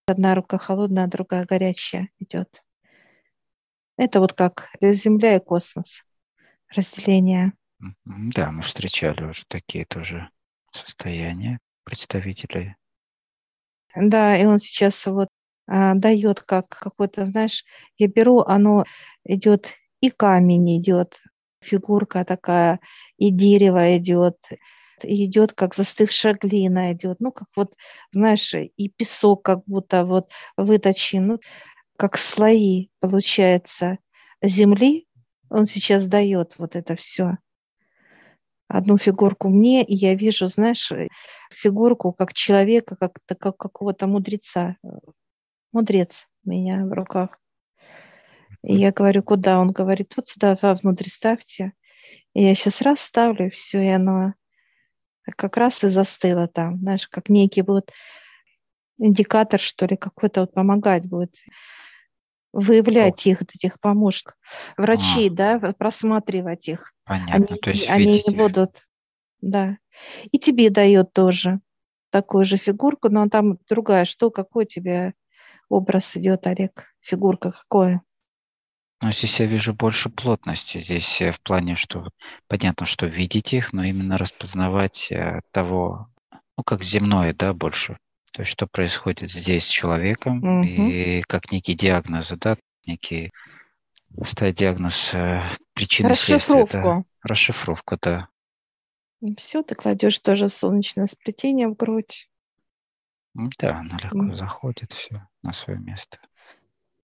Одна 0.06 0.34
рука 0.34 0.56
холодная, 0.56 1.06
другая 1.08 1.44
горячая 1.44 2.08
идет. 2.18 2.64
Это 3.98 4.18
вот 4.18 4.32
как 4.32 4.70
Земля 4.80 5.36
и 5.36 5.40
космос. 5.40 6.04
Разделение. 6.74 7.52
Да, 8.06 8.50
мы 8.50 8.62
встречали 8.62 9.24
уже 9.24 9.44
такие 9.46 9.84
тоже 9.84 10.30
состояния 10.72 11.58
представителей. 11.84 12.76
Да, 13.94 14.34
и 14.34 14.46
он 14.46 14.58
сейчас 14.58 15.04
вот 15.04 15.28
а, 15.66 15.92
дает 15.92 16.40
как 16.40 16.68
какой-то, 16.70 17.26
знаешь, 17.26 17.62
я 17.98 18.08
беру, 18.08 18.40
оно 18.40 18.84
идет 19.24 19.70
и 20.00 20.08
камень 20.08 20.80
идет, 20.80 21.20
фигурка 21.60 22.24
такая, 22.24 22.80
и 23.18 23.30
дерево 23.30 23.98
идет, 23.98 24.38
идет, 25.02 25.52
как 25.52 25.74
застывшая 25.74 26.34
глина 26.34 26.92
идет, 26.92 27.20
ну, 27.20 27.32
как 27.32 27.48
вот, 27.56 27.74
знаешь, 28.12 28.54
и 28.54 28.88
песок 28.88 29.42
как 29.44 29.64
будто 29.66 30.04
вот 30.04 30.30
выточен, 30.56 31.26
ну, 31.26 31.40
как 31.96 32.16
слои, 32.16 32.88
получается, 33.00 33.98
земли, 34.42 35.06
он 35.50 35.64
сейчас 35.66 36.08
дает 36.08 36.54
вот 36.58 36.76
это 36.76 36.96
все. 36.96 37.38
Одну 38.66 38.96
фигурку 38.98 39.48
мне, 39.48 39.84
и 39.84 39.94
я 39.94 40.14
вижу, 40.14 40.48
знаешь, 40.48 40.90
фигурку 41.52 42.12
как 42.12 42.32
человека, 42.32 42.96
как, 42.96 43.18
как 43.26 43.56
какого-то 43.56 44.06
мудреца. 44.06 44.76
Мудрец 45.72 46.26
у 46.44 46.50
меня 46.50 46.84
в 46.84 46.92
руках. 46.92 47.38
И 48.62 48.74
я 48.76 48.90
говорю, 48.92 49.22
куда? 49.22 49.60
Он 49.60 49.70
говорит, 49.70 50.14
вот 50.16 50.26
сюда 50.26 50.56
внутрь 50.60 51.08
ставьте. 51.08 51.72
И 52.32 52.42
я 52.42 52.54
сейчас 52.54 52.80
раз 52.80 53.00
ставлю, 53.00 53.50
все, 53.50 53.80
и 53.80 53.88
оно 53.88 54.34
как 55.32 55.56
раз 55.56 55.82
и 55.84 55.88
застыла 55.88 56.48
там, 56.48 56.78
знаешь, 56.78 57.08
как 57.08 57.28
некий 57.28 57.62
вот 57.62 57.92
индикатор, 58.98 59.60
что 59.60 59.86
ли, 59.86 59.96
какой-то 59.96 60.42
вот 60.42 60.52
помогать 60.52 61.06
будет 61.06 61.36
выявлять 62.52 63.26
О. 63.26 63.30
их, 63.30 63.42
этих 63.42 63.80
помощников, 63.80 64.36
врачей, 64.76 65.28
а. 65.28 65.32
да, 65.32 65.72
просматривать 65.76 66.68
их. 66.68 66.92
Понятно, 67.04 67.34
они, 67.34 67.46
то 67.46 67.70
есть 67.70 67.88
они 67.88 68.22
не 68.26 68.36
будут, 68.36 68.86
да. 69.40 69.78
И 70.30 70.38
тебе 70.38 70.70
дает 70.70 71.12
тоже 71.12 71.60
такую 72.10 72.44
же 72.44 72.56
фигурку, 72.56 73.08
но 73.08 73.28
там 73.28 73.58
другая. 73.68 74.04
Что, 74.04 74.30
какой 74.30 74.66
тебе 74.66 75.14
образ 75.68 76.16
идет, 76.16 76.46
Олег? 76.46 76.84
Фигурка 77.00 77.50
какое? 77.50 78.02
Но 79.02 79.10
здесь 79.10 79.40
я 79.40 79.46
вижу 79.46 79.74
больше 79.74 80.08
плотности. 80.08 80.78
Здесь 80.78 81.20
э, 81.20 81.32
в 81.32 81.40
плане, 81.40 81.76
что 81.76 82.08
понятно, 82.48 82.86
что 82.86 83.06
видеть 83.06 83.52
их, 83.52 83.72
но 83.72 83.82
именно 83.82 84.16
распознавать 84.16 85.10
э, 85.10 85.40
того, 85.50 86.08
ну, 86.56 86.64
как 86.64 86.82
земное, 86.82 87.34
да, 87.34 87.52
больше. 87.52 87.98
То 88.32 88.42
есть, 88.42 88.52
что 88.52 88.66
происходит 88.66 89.30
здесь 89.30 89.66
с 89.66 89.70
человеком, 89.70 90.38
угу. 90.38 90.66
и 90.66 91.22
как 91.22 91.52
некий 91.52 91.74
диагноз, 91.74 92.32
да, 92.40 92.56
некий 92.86 93.30
ставить 94.24 94.56
диагноз 94.56 95.14
э, 95.14 95.42
причины 95.72 96.10
Расшифровку. 96.10 96.70
следствия. 96.70 96.82
Да. 96.82 97.04
Расшифровку, 97.22 97.98
да. 98.00 98.28
Все, 99.38 99.62
ты 99.62 99.74
кладешь 99.74 100.18
тоже 100.18 100.50
солнечное 100.50 101.06
сплетение 101.06 101.68
в 101.68 101.74
грудь. 101.74 102.28
Да, 103.34 103.78
оно 103.78 103.98
легко 103.98 104.36
заходит 104.36 104.92
все 104.92 105.26
на 105.42 105.52
свое 105.52 105.78
место. 105.78 106.18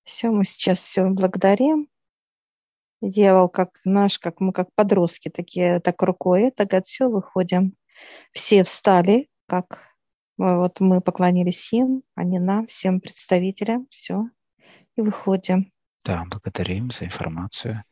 Все, 0.05 0.30
мы 0.30 0.44
сейчас 0.44 0.80
все 0.80 1.05
благодарим. 1.09 1.88
Делал 3.03 3.48
как 3.48 3.80
наш, 3.84 4.18
как 4.18 4.40
мы 4.40 4.53
как 4.53 4.68
подростки, 4.74 5.30
такие 5.30 5.80
так 5.80 6.03
рукой, 6.03 6.51
так 6.51 6.74
от 6.74 6.86
все 6.86 7.09
выходим. 7.09 7.74
Все 8.32 8.62
встали, 8.64 9.28
как 9.46 9.82
вот 10.36 10.80
мы 10.80 11.01
поклонились 11.01 11.72
им, 11.72 12.03
они 12.14 12.38
нам, 12.38 12.66
всем 12.66 13.01
представителям, 13.01 13.86
все, 13.90 14.24
и 14.96 15.03
выходим. 15.03 15.70
Да, 16.05 16.24
благодарим 16.30 16.90
за 16.90 17.05
информацию. 17.05 17.84